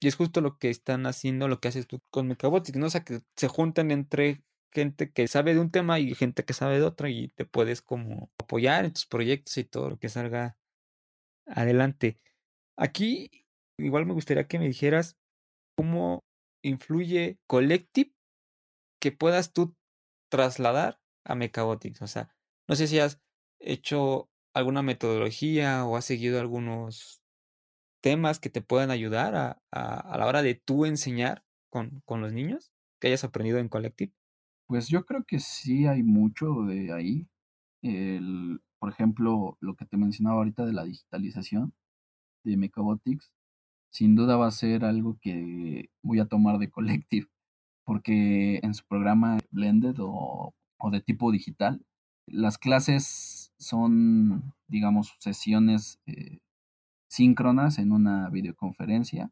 [0.00, 2.86] Y es justo lo que están haciendo, lo que haces tú con Mechabotics, ¿no?
[2.86, 6.52] O sea, que se juntan entre gente que sabe de un tema y gente que
[6.52, 10.08] sabe de otro y te puedes como apoyar en tus proyectos y todo lo que
[10.08, 10.56] salga
[11.46, 12.20] adelante.
[12.78, 13.30] Aquí
[13.76, 15.18] igual me gustaría que me dijeras
[15.76, 16.24] cómo
[16.62, 18.12] influye Collective
[19.00, 19.76] que puedas tú
[20.30, 22.00] trasladar a Mechabotics?
[22.02, 22.34] O sea,
[22.68, 23.20] no sé si has
[23.58, 27.20] hecho alguna metodología o has seguido algunos
[28.00, 32.32] temas que te puedan ayudar a, a, la hora de tú enseñar con, con, los
[32.32, 34.12] niños que hayas aprendido en Collective?
[34.68, 37.28] Pues yo creo que sí hay mucho de ahí.
[37.82, 41.72] El, por ejemplo, lo que te mencionaba ahorita de la digitalización
[42.48, 43.30] de Mechabotics,
[43.90, 47.28] sin duda va a ser algo que voy a tomar de Collective,
[47.84, 51.84] porque en su programa Blended o, o de tipo digital,
[52.26, 56.38] las clases son, digamos, sesiones eh,
[57.08, 59.30] síncronas en una videoconferencia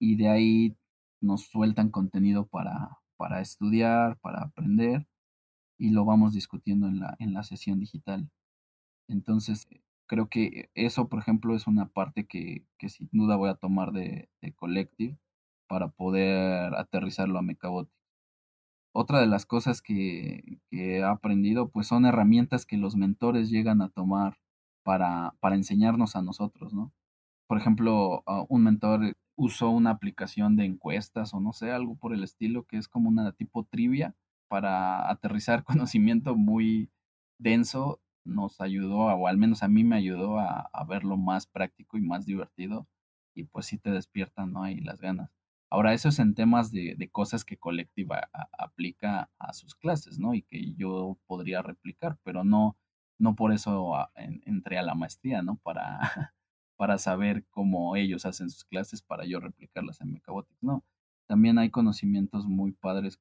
[0.00, 0.76] y de ahí
[1.20, 5.06] nos sueltan contenido para, para estudiar, para aprender
[5.78, 8.28] y lo vamos discutiendo en la, en la sesión digital.
[9.08, 9.68] Entonces,
[10.12, 13.92] creo que eso, por ejemplo, es una parte que, que sin duda voy a tomar
[13.92, 15.16] de, Collective
[15.66, 17.88] para poder aterrizarlo a Mecabot.
[18.94, 23.80] Otra de las cosas que, que, he aprendido, pues son herramientas que los mentores llegan
[23.80, 24.36] a tomar
[24.82, 26.92] para, para enseñarnos a nosotros, ¿no?
[27.46, 32.12] Por ejemplo, uh, un mentor usó una aplicación de encuestas o no sé, algo por
[32.12, 34.14] el estilo, que es como una tipo trivia
[34.48, 36.90] para aterrizar conocimiento muy
[37.38, 42.02] denso, nos ayudó, o al menos a mí me ayudó a, verlo más práctico y
[42.02, 42.86] más divertido,
[43.34, 44.64] y pues sí te despiertan, ¿no?
[44.64, 45.30] Ahí las ganas.
[45.70, 50.34] Ahora, eso es en temas de, de cosas que Colectiva aplica a sus clases, ¿no?
[50.34, 52.76] Y que yo podría replicar, pero no,
[53.18, 55.56] no por eso en, entré a la maestría, ¿no?
[55.62, 56.00] Para,
[56.76, 60.84] para saber cómo ellos hacen sus clases, para yo replicarlas en Mechabotics, ¿no?
[61.28, 63.18] También hay conocimientos muy padres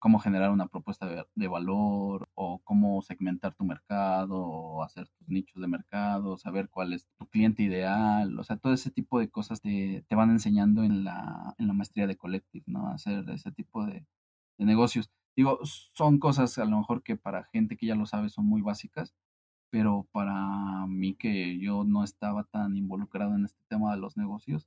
[0.00, 5.60] cómo generar una propuesta de, valor o cómo segmentar tu mercado o hacer tus nichos
[5.60, 9.60] de mercado, saber cuál es tu cliente ideal, o sea, todo ese tipo de cosas
[9.60, 12.88] te, te van enseñando en la, en la maestría de Collective, ¿no?
[12.88, 14.06] Hacer ese tipo de,
[14.58, 15.10] de negocios.
[15.36, 18.62] Digo, son cosas a lo mejor que para gente que ya lo sabe son muy
[18.62, 19.14] básicas,
[19.70, 24.66] pero para mí que yo no estaba tan involucrado en este tema de los negocios,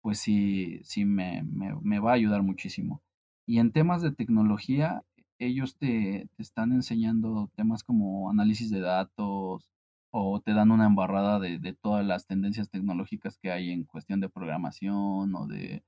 [0.00, 3.02] pues sí, sí me, me, me va a ayudar muchísimo.
[3.46, 5.02] Y en temas de tecnología,
[5.38, 9.68] ellos te, te, están enseñando temas como análisis de datos
[10.10, 14.20] o te dan una embarrada de, de, todas las tendencias tecnológicas que hay en cuestión
[14.20, 15.84] de programación o de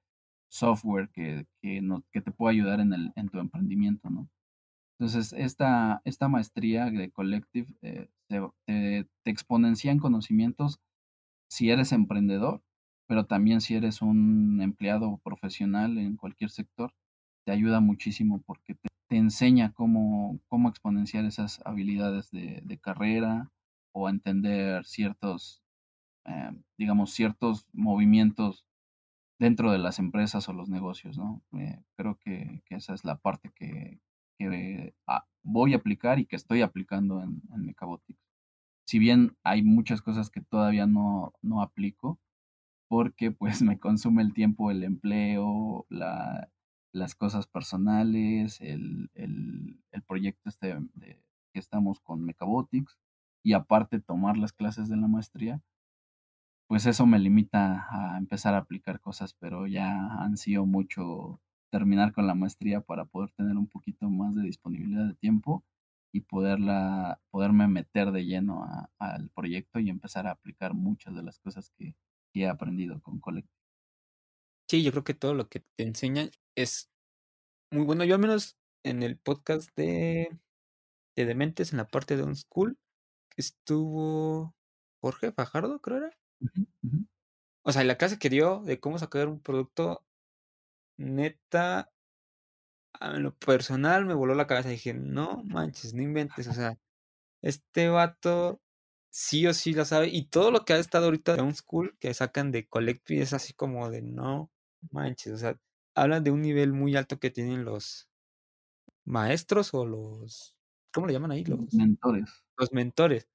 [0.48, 4.28] software que, que, te puede ayudar en, el, en tu emprendimiento, ¿no?
[4.98, 10.80] Entonces, esta, esta maestría de Collective eh, te, te, te exponencia en conocimientos
[11.48, 12.62] si eres emprendedor,
[13.06, 16.94] pero también si eres un empleado profesional en cualquier sector
[17.44, 23.52] te ayuda muchísimo porque te, enseña cómo, cómo, exponenciar esas habilidades de, carrera
[23.92, 25.62] o entender ciertos,
[26.26, 28.66] eh, digamos, ciertos movimientos
[29.38, 31.42] dentro de las empresas o los negocios, ¿no?
[31.52, 34.00] Eh, creo que, esa es la parte que,
[34.38, 38.18] que ah, voy a aplicar y que estoy aplicando en, en Mechabotics.
[38.86, 42.18] Si bien hay muchas cosas que todavía no, no aplico,
[42.88, 46.48] porque pues me consume el tiempo, el empleo, la,
[46.94, 50.78] las cosas personales, el, el, el proyecto este
[51.52, 52.98] que estamos con Mechabotics
[53.42, 55.60] y aparte tomar las clases de la maestría,
[56.68, 61.40] pues eso me limita a empezar a aplicar cosas, pero ya han sido mucho
[61.70, 65.64] terminar con la maestría para poder tener un poquito más de disponibilidad de tiempo
[66.12, 68.66] y poderla, poderme meter de lleno
[68.98, 71.96] al proyecto y empezar a aplicar muchas de las cosas que,
[72.34, 73.20] he aprendido con.
[74.68, 76.90] Sí, yo creo que todo lo que te enseñan es
[77.72, 78.04] muy bueno.
[78.04, 80.38] Yo al menos en el podcast de,
[81.16, 82.78] de Dementes, en la parte de un school,
[83.36, 84.54] estuvo
[85.02, 86.18] Jorge Fajardo, creo era.
[86.40, 87.06] Uh -huh, uh -huh.
[87.64, 90.04] O sea, la clase que dio de cómo sacar un producto
[90.98, 91.92] neta,
[93.00, 94.68] en lo personal me voló la cabeza.
[94.70, 96.48] Dije, no manches, no inventes.
[96.48, 96.78] O sea,
[97.42, 98.62] este vato
[99.10, 100.08] sí o sí lo sabe.
[100.08, 103.32] Y todo lo que ha estado ahorita de un school que sacan de Collective es
[103.34, 104.50] así como de no
[104.90, 105.32] manches.
[105.32, 105.58] O sea,
[105.94, 108.08] hablan de un nivel muy alto que tienen los
[109.04, 110.56] maestros o los.
[110.92, 111.44] ¿Cómo le llaman ahí?
[111.44, 112.44] Los mentores.
[112.56, 113.28] Los mentores.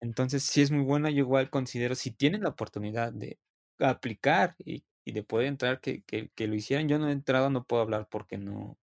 [0.00, 1.10] Entonces, sí es muy buena.
[1.10, 3.38] Yo igual considero, si tienen la oportunidad de
[3.78, 6.88] aplicar y, y de poder entrar, que, que, que, lo hicieran.
[6.88, 8.78] Yo no he entrado, no puedo hablar porque no,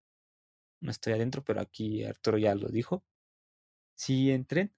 [0.81, 3.05] no estoy adentro, pero aquí Arturo ya lo dijo.
[3.95, 4.73] Sí entren.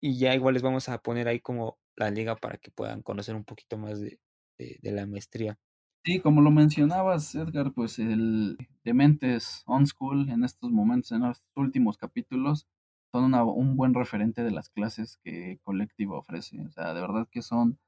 [0.00, 3.34] Y ya igual les vamos a poner ahí como la liga para que puedan conocer
[3.34, 4.20] un poquito más de,
[4.58, 5.58] de, de la maestría.
[6.04, 11.42] Sí, como lo mencionabas, Edgar, pues el Dementes On School en estos momentos, en los
[11.56, 12.66] últimos capítulos,
[13.10, 16.60] son una, un buen referente de las clases que Colectiva ofrece.
[16.60, 17.78] O sea, de verdad que son,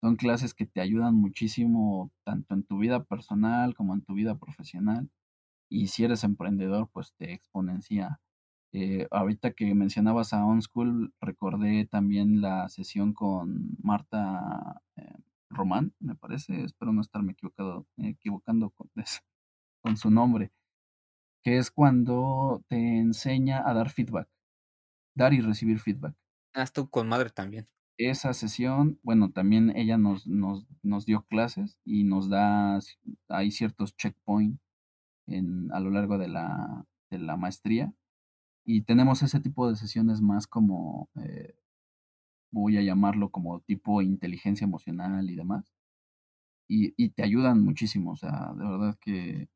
[0.00, 4.36] son clases que te ayudan muchísimo, tanto en tu vida personal como en tu vida
[4.38, 5.10] profesional.
[5.70, 8.20] y si eres emprendedor, pues te exponencia.
[8.72, 15.14] Eh, ahorita que mencionabas a OnSchool, recordé también la sesión con Marta eh,
[15.50, 18.90] Román, me parece, espero no estarme equivocado, equivocando con,
[19.82, 20.52] con su nombre,
[21.42, 24.28] que es cuando te enseña a dar feedback,
[25.14, 26.14] dar y recibir feedback.
[26.54, 27.68] Ah, estuvo con madre también.
[27.98, 32.78] Esa sesión, bueno, también ella nos, nos, nos dio clases y nos da,
[33.28, 34.58] hay ciertos checkpoints
[35.72, 37.94] a lo largo de la, de la maestría
[38.64, 41.54] y tenemos ese tipo de sesiones más como, eh,
[42.50, 45.72] voy a llamarlo como tipo inteligencia emocional y demás.
[46.68, 49.48] Y, y te ayudan muchísimo, o sea, de verdad que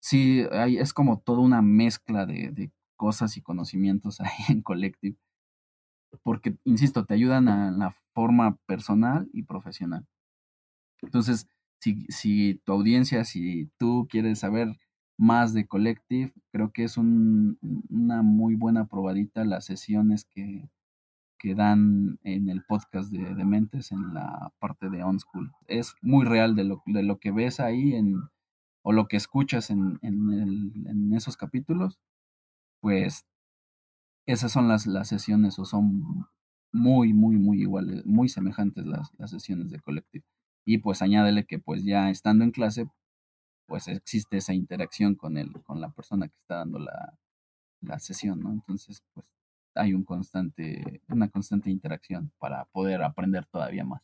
[0.00, 5.16] sí, hay, es como toda una mezcla de, de cosas y conocimientos ahí en Collective.
[6.22, 10.06] Porque, insisto, te ayudan a la forma personal y profesional.
[11.02, 11.48] Entonces,
[11.80, 14.78] si, si tu audiencia, si tú quieres saber
[15.18, 20.68] más de Collective, creo que es un, una muy buena probadita las sesiones que,
[21.46, 25.52] que dan en el podcast de Dementes en la parte de On School.
[25.68, 28.16] Es muy real de lo, de lo que ves ahí en,
[28.82, 32.00] o lo que escuchas en, en, esos capítulos,
[32.80, 33.28] pues
[34.26, 36.26] esas son las, las sesiones o son
[36.72, 40.24] muy, muy, muy iguales, muy semejantes las, las sesiones de Collective.
[40.64, 42.90] Y pues añádele que pues ya estando en clase,
[43.68, 47.16] pues existe esa interacción con el, con la persona que está dando la,
[47.82, 48.52] la sesión, ¿no?
[48.52, 49.28] Entonces, pues
[49.76, 54.02] hay un constante, una constante interacción para poder aprender todavía más.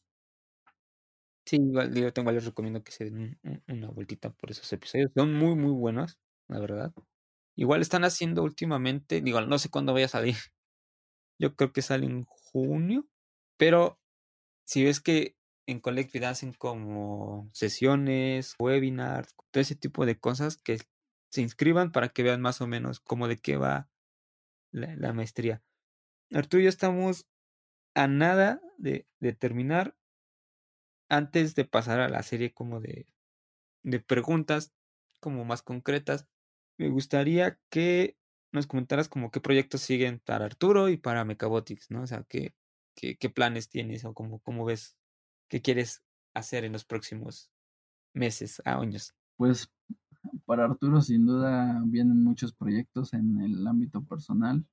[1.44, 5.10] Sí, igual, yo tengo, les recomiendo que se den una vueltita por esos episodios.
[5.14, 6.18] Son muy, muy buenos,
[6.48, 6.92] la verdad.
[7.56, 10.36] Igual están haciendo últimamente, digo, no sé cuándo vaya a salir.
[11.38, 13.06] Yo creo que sale en junio,
[13.56, 14.00] pero
[14.64, 20.78] si ves que en Collective hacen como sesiones, webinars, todo ese tipo de cosas que
[21.30, 23.88] se inscriban para que vean más o menos cómo de qué va
[24.72, 25.62] la, maestría.
[26.32, 27.26] Arturo y yo estamos
[27.94, 29.06] a nada de,
[29.38, 29.96] terminar.
[31.08, 33.06] Antes de pasar a la serie como de,
[33.82, 34.72] de preguntas
[35.20, 36.26] como más concretas,
[36.78, 38.16] me gustaría que
[38.50, 42.02] nos comentaras como qué proyectos siguen para Arturo y para Mechabotics, ¿no?
[42.02, 42.54] O sea, qué,
[42.94, 44.96] qué, qué planes tienes o cómo, cómo ves
[45.48, 46.02] qué quieres
[46.34, 47.50] hacer en los próximos
[48.14, 49.14] meses, años.
[49.36, 49.70] Pues
[50.44, 54.64] para Arturo sin duda vienen muchos proyectos en el ámbito personal.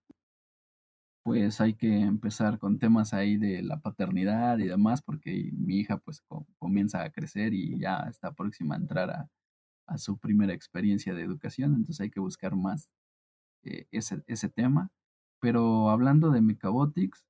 [1.23, 5.97] Pues hay que empezar con temas ahí de la paternidad y demás, porque mi hija
[5.97, 9.29] pues co comienza a crecer y ya está próxima a entrar a,
[9.87, 12.89] a su primera experiencia de educación, entonces hay que buscar más
[13.63, 14.91] eh, ese, ese tema.
[15.41, 17.25] Pero hablando de Mechabotics,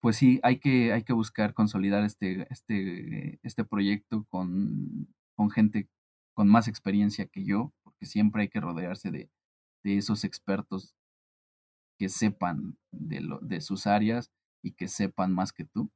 [0.00, 5.88] pues sí, hay que, hay que buscar consolidar este, este, este proyecto con, con gente
[6.34, 9.30] con más experiencia que yo, porque siempre hay que rodearse de,
[9.84, 10.94] de esos expertos
[11.98, 15.90] que sepan de, lo, de sus áreas y que sepan más que tú,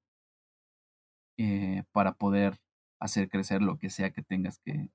[1.38, 2.60] eh, para poder
[3.00, 4.90] hacer crecer lo que sea que tengas que,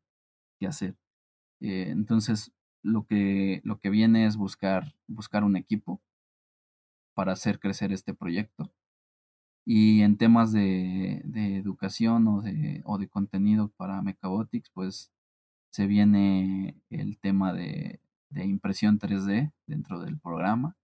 [0.60, 0.98] que hacer.
[1.62, 2.52] Eh, entonces,
[2.84, 6.02] lo que, lo que viene es buscar, buscar un equipo
[7.14, 8.74] para hacer crecer este proyecto.
[9.66, 15.12] Y en temas de, de educación o de, o de contenido para Mechabotics, pues
[15.72, 18.00] se viene el tema de,
[18.36, 20.78] impresión 3D dentro del programa.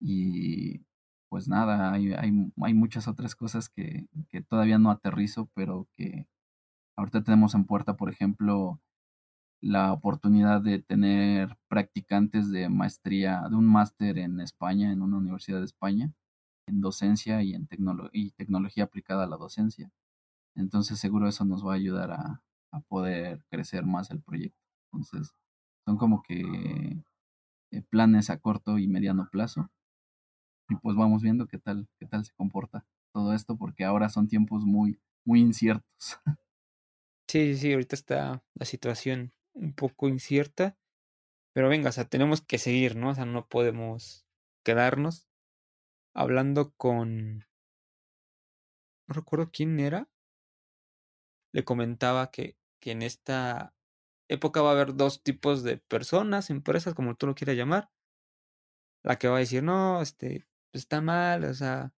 [0.00, 0.84] Y
[1.28, 2.32] pues nada, hay, hay,
[2.62, 6.26] hay muchas otras cosas que, que todavía no aterrizo, pero que
[6.98, 8.80] Ahorita tenemos en puerta, por ejemplo,
[9.60, 15.60] la oportunidad de tener practicantes de maestría, de un máster en España, en una universidad
[15.60, 16.12] de España,
[16.66, 19.92] en docencia y en tecnolo y tecnología aplicada a la docencia.
[20.56, 22.42] Entonces seguro eso nos va a ayudar a,
[22.72, 24.58] a poder crecer más el proyecto.
[24.92, 25.34] Entonces
[25.86, 27.02] son como que
[27.70, 29.70] eh, planes a corto y mediano plazo.
[30.68, 34.28] Y pues vamos viendo qué tal, qué tal se comporta todo esto, porque ahora son
[34.28, 36.18] tiempos muy, muy inciertos.
[37.30, 40.78] Sí, sí, ahorita está la situación un poco incierta,
[41.52, 43.10] pero venga, o sea, tenemos que seguir, ¿no?
[43.10, 44.26] O sea, no podemos
[44.64, 45.28] quedarnos
[46.14, 47.46] hablando con...
[49.06, 50.08] No recuerdo quién era.
[51.52, 53.74] Le comentaba que, que en esta
[54.28, 57.90] época va a haber dos tipos de personas, empresas, como tú lo quieras llamar.
[59.02, 61.92] La que va a decir, no, este, está mal, o sea,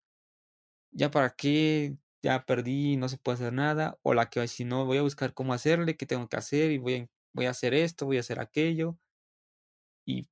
[0.92, 4.84] ya para qué ya perdí, no se puede hacer nada, o la que si no,
[4.86, 7.74] voy a buscar cómo hacerle, qué tengo que hacer, y voy a, voy a hacer
[7.74, 8.98] esto, voy a hacer aquello.
[10.04, 10.28] Y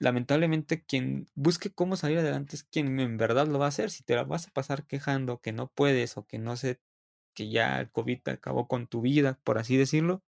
[0.00, 3.90] lamentablemente quien busque cómo salir adelante es quien en verdad lo va a hacer.
[3.90, 6.80] Si te la vas a pasar quejando que no puedes o que no sé,
[7.34, 10.22] que ya el COVID acabó con tu vida, por así decirlo,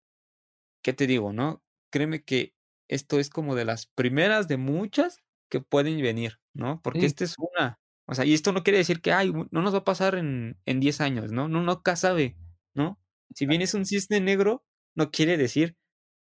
[0.83, 1.63] ¿qué te digo, no?
[1.91, 2.53] créeme que
[2.89, 6.83] esto es como de las primeras de muchas que pueden venir, ¿no?
[6.83, 7.07] Porque Sí.
[7.07, 7.81] esta es una.
[8.07, 10.59] O sea, y esto no quiere decir que, ay, no nos va a pasar en,
[10.67, 11.49] en 10 años, ¿no?
[11.49, 12.37] No, nunca sabe,
[12.75, 13.01] ¿no?
[13.35, 15.77] Si bien es un cisne negro, no quiere decir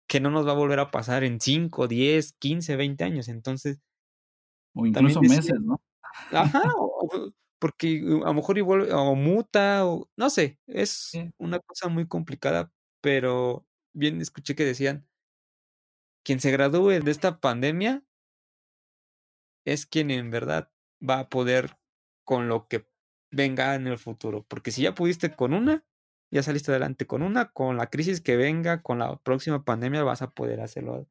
[0.07, 3.27] que no nos va a volver a pasar en 5, 10, 15, 20 años.
[3.27, 3.81] Entonces,
[4.73, 5.81] O incluso meses, ¿no?
[6.31, 11.31] ajá, o- porque uh, a lo mejor igual, o muta, o no sé, es Sí.
[11.37, 15.07] una cosa muy complicada, pero bien escuché que decían,
[16.23, 18.03] quien se gradúe de esta pandemia
[19.65, 20.71] es quien en verdad
[21.07, 21.77] va a poder
[22.23, 22.87] con lo que
[23.31, 24.45] venga en el futuro.
[24.47, 25.85] Porque si ya pudiste con una,
[26.31, 30.21] ya saliste adelante con una, con la crisis que venga, con la próxima pandemia vas
[30.21, 31.07] a poder hacerlo.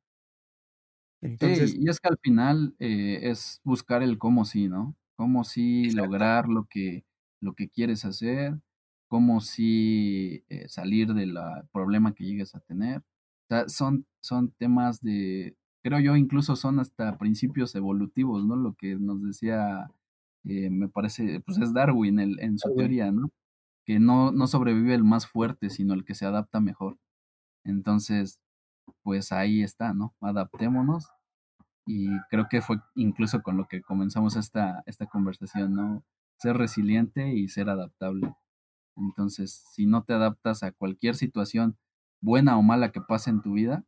[1.20, 4.96] Entonces, Sí, y es que al final eh, es buscar el cómo sí, ¿no?
[5.16, 7.04] Cómo sí exacto, lograr lo que,
[7.40, 8.60] lo que quieres hacer,
[9.08, 11.36] cómo sí eh, salir del
[11.72, 12.98] problema que llegues a tener.
[13.00, 13.04] O
[13.48, 18.56] sea, son, son temas de, creo yo, incluso son hasta principios evolutivos, ¿no?
[18.56, 19.90] Lo que nos decía,
[20.44, 23.30] eh, me parece, pues es Darwin el- en su Darwin, teoría, ¿no?
[23.86, 26.98] Que no, no sobrevive el más fuerte, sino el que se adapta mejor.
[27.64, 28.40] Entonces,
[29.02, 30.14] pues ahí está, ¿no?
[30.20, 31.08] Adaptémonos
[31.86, 36.04] y creo que fue incluso con lo que comenzamos esta, esta conversación, ¿no?
[36.38, 38.34] Ser resiliente y ser adaptable.
[38.96, 41.78] Entonces, si no te adaptas a cualquier situación,
[42.20, 43.84] buena o mala que pase en tu vida,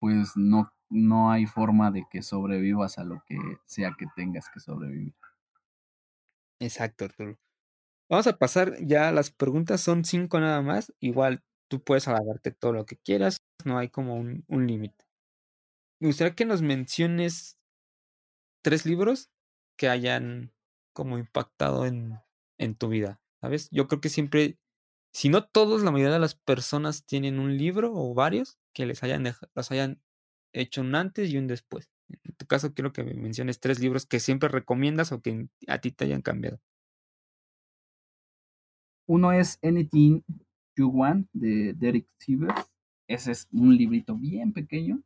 [0.00, 4.60] pues no, no hay forma de que sobrevivas a lo que sea que tengas que
[4.60, 5.14] sobrevivir.
[6.60, 7.38] exacto, Arturo.
[8.10, 10.92] Vamos a pasar ya, las preguntas son cinco nada más.
[11.00, 15.07] Igual tú puedes alargarte todo lo que quieras, no hay como un límite.
[16.00, 17.58] Me gustaría que nos menciones
[18.62, 19.30] tres libros
[19.76, 20.52] que hayan
[20.92, 22.18] como impactado en,
[22.58, 23.68] en tu vida, ¿sabes?
[23.70, 24.58] Yo creo que siempre,
[25.12, 29.02] si no todos, la mayoría de las personas tienen un libro o varios que les
[29.02, 29.24] hayan,
[29.54, 30.00] los hayan
[30.52, 31.90] hecho un antes y un después.
[32.08, 35.78] En tu caso, quiero que me menciones tres libros que siempre recomiendas o que a
[35.80, 36.60] ti te hayan cambiado.
[39.06, 40.22] Uno es Anything
[40.76, 42.70] You Want de Derek Sivers.
[43.08, 45.02] Ese es un librito bien pequeño,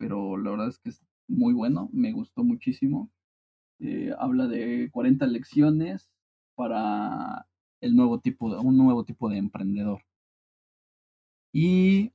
[0.00, 3.10] pero la verdad es que es muy bueno, me gustó muchísimo.
[3.80, 6.10] Eh, habla de 40 lecciones
[6.54, 7.46] para
[7.82, 10.02] el nuevo tipo de, un nuevo tipo de emprendedor.
[11.52, 12.12] Y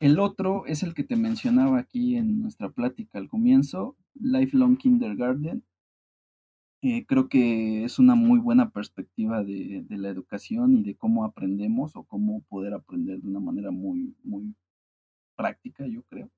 [0.00, 5.62] el otro es el que te mencionaba aquí en nuestra plática al comienzo, Lifelong Kindergarten.
[6.82, 11.26] Eh, creo que es una muy buena perspectiva de, de, la educación y de cómo
[11.26, 14.54] aprendemos o cómo poder aprender de una manera muy, muy
[15.36, 16.30] práctica, yo creo.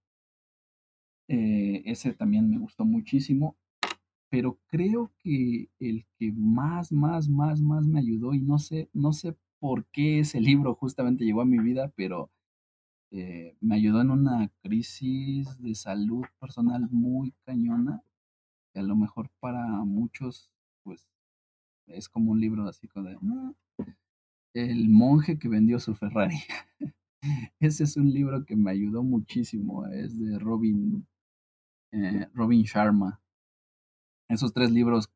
[1.35, 3.57] Eh, ese también me gustó muchísimo,
[4.31, 9.15] pero creo que el que más, más, más, más me ayudó y no sé, no
[9.15, 12.31] sé por qué ese libro justamente llegó a mi vida, pero
[13.13, 18.03] eh, me ayudó en una crisis de salud personal muy cañona,
[18.75, 20.51] a lo mejor para muchos,
[20.85, 21.09] pues,
[21.89, 23.55] es como un libro así como de, "Ah,
[24.55, 26.37] El monje que vendió su Ferrari.
[27.61, 31.07] Ese es un libro que me ayudó muchísimo, es de Robin,
[31.93, 33.21] eh, Robin Sharma.
[34.29, 35.11] Esos tres libros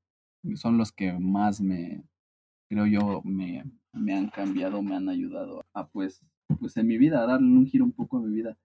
[0.54, 2.04] son los que más me,
[2.68, 6.22] creo yo, me, me han cambiado, me han ayudado a, pues,
[6.60, 8.56] pues en mi vida, a darle un giro un poco a mi vida.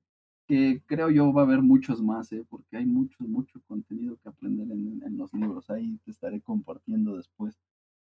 [0.48, 2.46] Que creo yo va a haber muchos más, ¿eh?
[2.50, 5.70] porque hay mucho, mucho contenido que aprender en, en los libros.
[5.70, 7.58] Ahí te estaré compartiendo después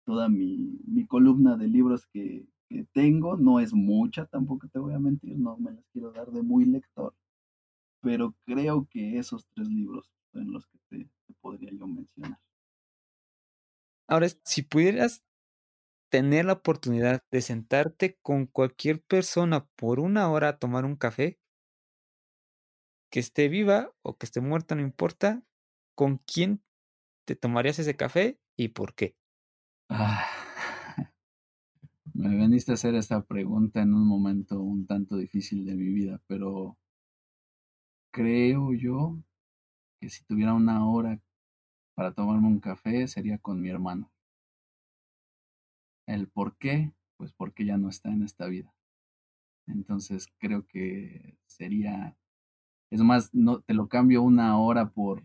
[0.05, 3.37] toda mi, mi columna de libros que, que, tengo.
[3.37, 6.65] No es mucha, tampoco te voy a mentir, no me las quiero dar de muy
[6.65, 7.15] lector.
[8.03, 12.39] Pero creo que esos tres libros son los que te, te podría yo mencionar.
[14.09, 15.25] Ahora, si pudieras
[16.11, 21.39] tener la oportunidad de sentarte con cualquier persona por una hora a tomar un café,
[23.11, 25.43] que esté viva o que esté muerta, no importa,
[25.95, 26.63] ¿con quién
[27.27, 29.17] te tomarías ese café y por qué?
[29.89, 30.27] Ah,
[32.15, 36.21] me veniste a hacer esta pregunta en un momento un tanto difícil de mi vida,
[36.27, 36.79] pero
[38.13, 39.19] creo yo
[40.01, 41.21] que si tuviera una hora
[41.95, 44.13] para tomarme un café sería con mi hermano.
[46.07, 48.73] El por qué, pues porque ya no está en esta vida.
[49.67, 52.17] Entonces creo que sería,
[52.91, 55.25] es más, no te lo cambio una hora por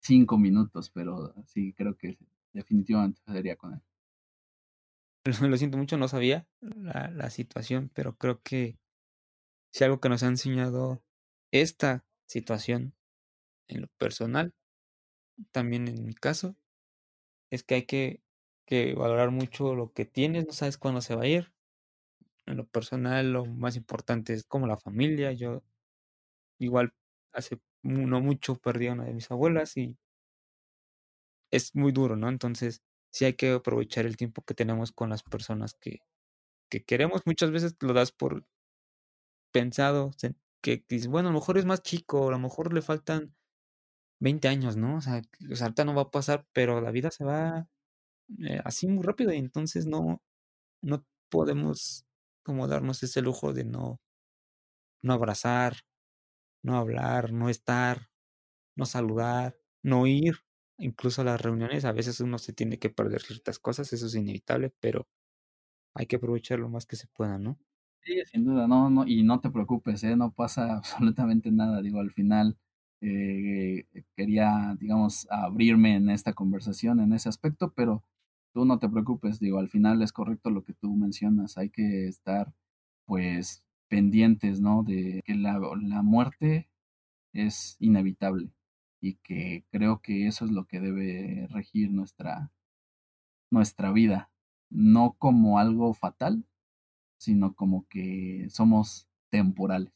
[0.00, 2.18] cinco minutos, pero sí creo que
[2.52, 3.82] definitivamente sería con él.
[5.48, 8.78] Lo siento mucho, no sabía la, la situación, pero creo que
[9.70, 11.02] si algo que nos ha enseñado
[11.52, 12.94] esta situación
[13.68, 14.54] en lo personal,
[15.52, 16.56] también en mi caso,
[17.50, 18.22] es que hay que,
[18.66, 21.52] que valorar mucho lo que tienes, no sabes cuándo se va a ir.
[22.46, 25.32] En lo personal, lo más importante es como la familia.
[25.32, 25.62] Yo
[26.58, 26.94] igual
[27.32, 29.96] hace no mucho perdí a una de mis abuelas y
[31.50, 32.28] es muy duro, ¿no?
[32.28, 36.00] Entonces, sí hay que aprovechar el tiempo que tenemos con las personas que,
[36.70, 37.22] que queremos.
[37.26, 38.44] Muchas veces lo das por
[39.52, 40.10] pensado,
[40.62, 43.34] que dices, bueno, a lo mejor es más chico, a lo mejor le faltan
[44.20, 44.98] 20 años, ¿no?
[44.98, 47.68] O sea, o sea ahorita no va a pasar, pero la vida se va
[48.40, 50.22] eh, así muy rápido y entonces no,
[50.82, 52.06] no podemos
[52.44, 54.00] como darnos ese lujo de no,
[55.02, 55.76] no abrazar,
[56.62, 58.10] no hablar, no estar,
[58.76, 60.36] no saludar, no ir,
[60.78, 61.84] incluso a las reuniones.
[61.86, 65.08] A veces uno se tiene que perder ciertas cosas, eso es inevitable, pero
[65.94, 67.58] hay que aprovechar lo más que se pueda, ¿no?
[68.02, 70.16] Sí, sin duda, no, no, y no te preocupes, ¿eh?
[70.16, 72.56] no pasa absolutamente nada, digo, al final
[73.00, 73.84] eh,
[74.16, 78.02] quería, digamos, abrirme en esta conversación en ese aspecto, pero
[78.54, 82.06] tú no te preocupes, digo, al final es correcto lo que tú mencionas, hay que
[82.08, 82.52] estar,
[83.06, 84.82] pues, pendientes, ¿no?
[84.84, 86.70] De que la, la muerte
[87.34, 88.50] es inevitable
[89.00, 92.52] y que creo que eso es lo que debe regir nuestra,
[93.50, 94.30] nuestra vida,
[94.70, 96.44] no como algo fatal,
[97.20, 99.92] sino como que somos temporales.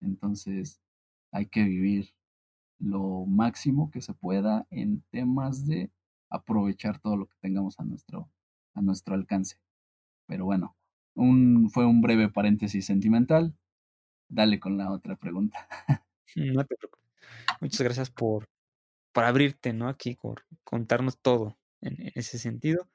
[0.00, 0.80] Entonces
[1.32, 2.14] hay que vivir
[2.78, 5.90] lo máximo que se pueda en temas de
[6.30, 8.30] aprovechar todo lo que tengamos a nuestro,
[8.74, 9.58] a nuestro alcance.
[10.26, 10.76] Pero bueno,
[11.14, 13.56] un, fue un breve paréntesis sentimental.
[14.28, 15.68] Dale con la otra pregunta.
[16.36, 17.06] No te preocupes.
[17.62, 18.48] Muchas gracias por,
[19.12, 19.88] por abrirte, ¿no?
[19.88, 22.88] Aquí, por contarnos todo en ese sentido.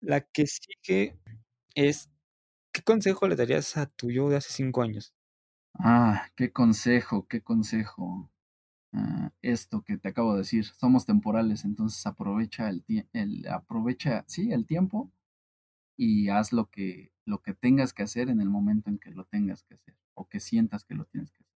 [0.00, 1.18] La que sigue
[1.76, 2.10] es
[2.78, 5.12] ¿Qué consejo le darías a tu yo de hace cinco años?
[5.74, 8.30] Ah, qué consejo, qué consejo.
[8.92, 14.52] Ah, esto que te acabo de decir, somos temporales, entonces aprovecha el, el aprovecha, sí,
[14.52, 15.12] el tiempo
[15.96, 19.24] y haz lo que lo que tengas que hacer en el momento en que lo
[19.26, 21.54] tengas que hacer o que sientas que lo tienes que hacer.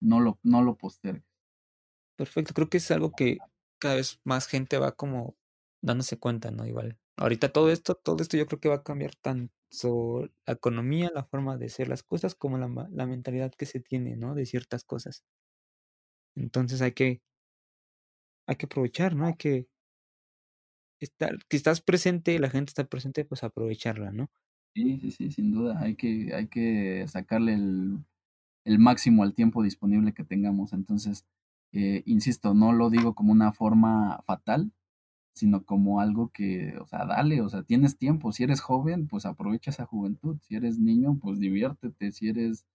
[0.00, 1.24] No lo no lo postergues.
[2.16, 3.38] Perfecto, creo que es algo que
[3.78, 5.36] cada vez más gente va como
[5.82, 6.66] dándose cuenta, ¿no?
[6.66, 6.98] Igual.
[7.16, 11.10] Ahorita todo esto, todo esto yo creo que va a cambiar tan, So, la economía,
[11.14, 14.34] la forma de hacer las cosas, como la, la mentalidad que se tiene, ¿no?
[14.34, 15.24] De ciertas cosas.
[16.36, 17.22] Entonces hay que,
[18.46, 19.26] hay que aprovechar, ¿no?
[19.26, 19.68] Hay que
[21.00, 24.30] estar, que estás presente, la gente está presente, pues aprovecharla, ¿no?
[24.74, 25.80] Sí, sí, sí, sin duda.
[25.80, 28.04] Hay que, hay que sacarle el,
[28.64, 30.72] el máximo al tiempo disponible que tengamos.
[30.74, 31.26] Entonces,
[31.72, 34.72] eh, insisto, no lo digo como una forma fatal,
[35.38, 39.24] sino como algo que, o sea, dale, o sea, tienes tiempo, si eres joven, pues
[39.24, 42.66] aprovecha esa juventud, si eres niño, pues diviértete, si eres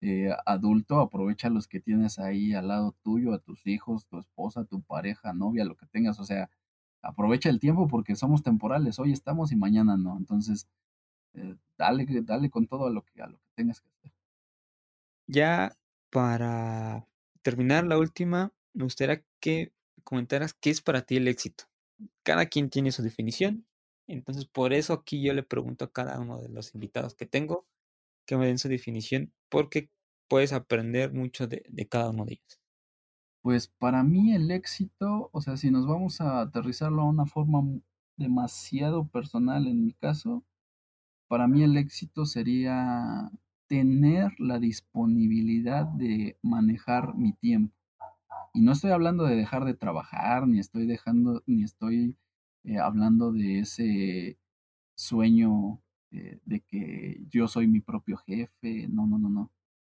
[0.00, 4.64] eh, adulto, aprovecha los que tienes ahí al lado tuyo, a tus hijos, tu esposa,
[4.64, 6.50] tu pareja, novia, lo que tengas, o sea,
[7.02, 10.68] aprovecha el tiempo porque somos temporales, hoy estamos y mañana no, entonces,
[11.34, 14.12] eh, dale, dale con todo a lo que, a lo que tengas que hacer.
[15.28, 15.76] Ya
[16.10, 17.06] para
[17.42, 21.68] terminar la última, me gustaría que comentaras qué es para ti el éxito
[22.22, 23.66] cada quien tiene su definición.
[24.06, 27.66] Entonces, por eso aquí yo le pregunto a cada uno de los invitados que tengo
[28.28, 29.90] que me den su definición, porque
[30.28, 32.60] puedes aprender mucho de, cada uno de ellos.
[33.40, 37.62] Pues para mí el éxito, o sea, si nos vamos a aterrizarlo a una forma
[38.18, 40.44] demasiado personal en mi caso,
[41.26, 43.30] para mí el éxito sería
[43.66, 47.77] tener la disponibilidad de manejar mi tiempo.
[48.54, 52.16] Y no estoy hablando de dejar de trabajar, ni estoy dejando, ni estoy
[52.64, 54.38] eh, hablando de ese
[54.96, 55.80] sueño
[56.10, 58.88] eh, de que yo soy mi propio jefe.
[58.88, 59.52] No, no, no, no.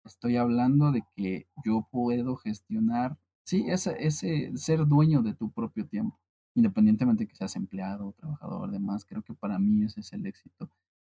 [0.04, 5.86] Estoy hablando de que yo puedo gestionar, sí, ese, ese ser dueño de tu propio
[5.86, 6.18] tiempo,
[6.54, 9.04] independientemente que seas empleado, trabajador, demás.
[9.04, 10.70] Creo que para mí ese es el éxito.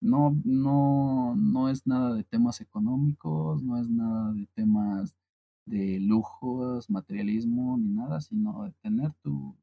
[0.01, 5.15] No, no, no es nada de temas económicos, no es nada de temas
[5.69, 9.57] de lujos, materialismo, ni nada, sino de tener tu,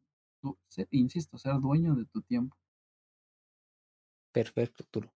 [0.92, 2.56] insisto, ser dueño de tu tiempo.
[4.32, 5.14] Perfecto, Arturo.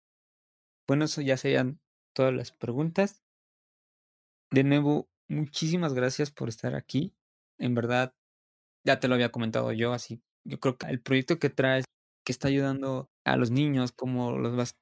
[0.87, 1.81] Bueno, eso ya serían
[2.15, 3.23] todas las preguntas.
[4.51, 7.15] De nuevo, muchísimas gracias por estar aquí.
[7.59, 8.15] En verdad,
[8.85, 11.85] ya te lo había comentado yo, así yo creo que el proyecto que traes,
[12.25, 14.77] que está ayudando a los niños, como los vas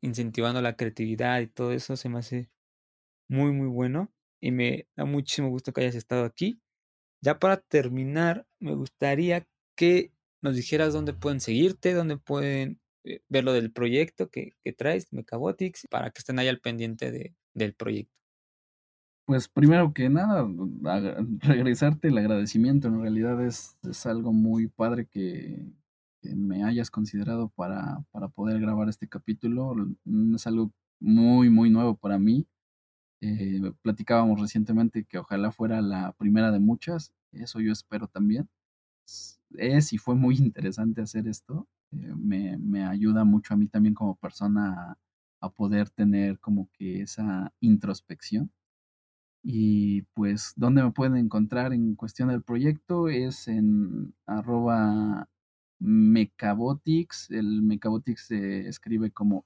[0.00, 2.50] incentivando la creatividad y todo eso, se me hace
[3.28, 6.60] muy, muy bueno y me da muchísimo gusto que hayas estado aquí.
[7.22, 9.46] Ya para terminar, me gustaría
[9.76, 10.12] que
[10.42, 15.12] nos dijeras dónde pueden seguirte, dónde pueden eh, ver lo del proyecto que, que traes,
[15.12, 18.12] Mecabotics, para que estén ahí al pendiente de, del proyecto.
[19.26, 20.46] Pues primero que nada,
[21.40, 22.88] regresarte el agradecimiento.
[22.88, 25.64] En realidad es, es algo muy padre que,
[26.20, 29.74] que me hayas considerado para, para poder grabar este capítulo.
[30.34, 32.46] Es algo muy, muy nuevo para mí
[33.20, 38.48] Eh, platicábamos recientemente que ojalá fuera la primera de muchas, eso yo espero también.
[39.56, 43.94] Es y fue muy interesante hacer esto, eh, me, me, ayuda mucho a mí también
[43.94, 44.96] como persona
[45.40, 48.50] a, poder tener como que esa introspección.
[49.42, 53.08] Y pues, ¿dónde me pueden encontrar en cuestión del proyecto?
[53.08, 55.28] Es en arroba
[55.80, 57.30] Mecabotics.
[57.30, 59.44] El Mecabotics se escribe como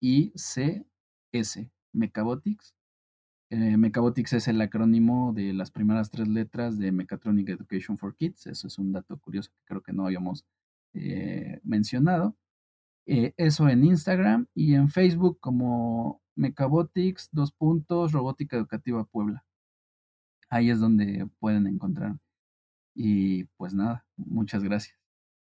[0.00, 1.70] M-E-K-B-O-T-I-C-S.
[1.92, 2.74] Mecabotics.
[3.50, 8.46] Eh, Mecabotics es el acrónimo de las primeras tres letras de Mechatronic Education for Kids.
[8.46, 10.44] Eso es un dato curioso que creo que no habíamos
[10.94, 12.36] eh, mencionado.
[13.06, 19.44] Eh, eso en Instagram y en Facebook como Mecabotics, dos puntos, Robótica Educativa Puebla.
[20.48, 22.18] Ahí es donde pueden encontrar.
[22.94, 24.98] Y pues nada, muchas gracias.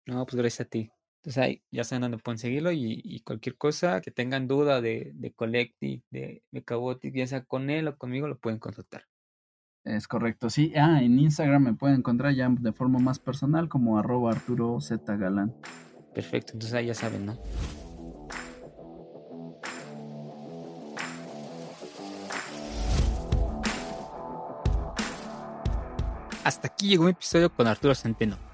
[0.07, 0.91] No, pues gracias a ti.
[1.21, 5.33] Entonces ahí ya saben dónde pueden seguirlo y, cualquier cosa que tengan duda de, de
[5.33, 9.05] Collective, de Mecabotics, ya sea con él o conmigo, lo pueden contactar.
[9.85, 10.73] Es correcto, sí.
[10.77, 15.15] Ah, en Instagram me pueden encontrar ya de forma más personal como arroba Arturo Z
[15.17, 15.55] Galán.
[16.15, 17.39] Perfecto, entonces ahí ya saben, ¿no?
[26.45, 28.50] Hasta aquí llegó mi episodio con Arturo Centeno.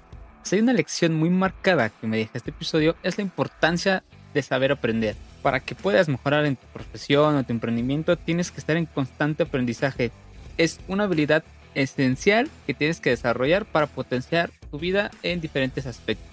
[0.51, 4.03] Hay una lección muy marcada que me deja este episodio es la importancia
[4.33, 5.15] de saber aprender.
[5.41, 9.43] Para que puedas mejorar en tu profesión o tu emprendimiento tienes que estar en constante
[9.43, 10.11] aprendizaje.
[10.57, 11.43] Es una habilidad
[11.75, 16.27] esencial que tienes que desarrollar para potenciar tu vida en diferentes aspectos.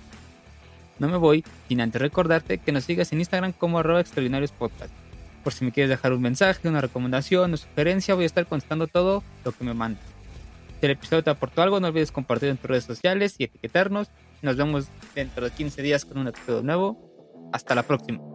[0.99, 4.93] No me voy sin antes recordarte que nos sigas en Instagram como arroba extraordinarios podcast.
[5.43, 8.87] Por si me quieres dejar un mensaje, una recomendación o sugerencia, voy a estar contestando
[8.87, 10.14] todo lo que me mandes.
[10.85, 14.11] El episodio te aportó algo, no olvides compartir en tus redes sociales y etiquetarnos.
[14.43, 17.51] Nos vemos dentro de 15 días con un episodio nuevo.
[17.55, 18.34] Hasta la próxima.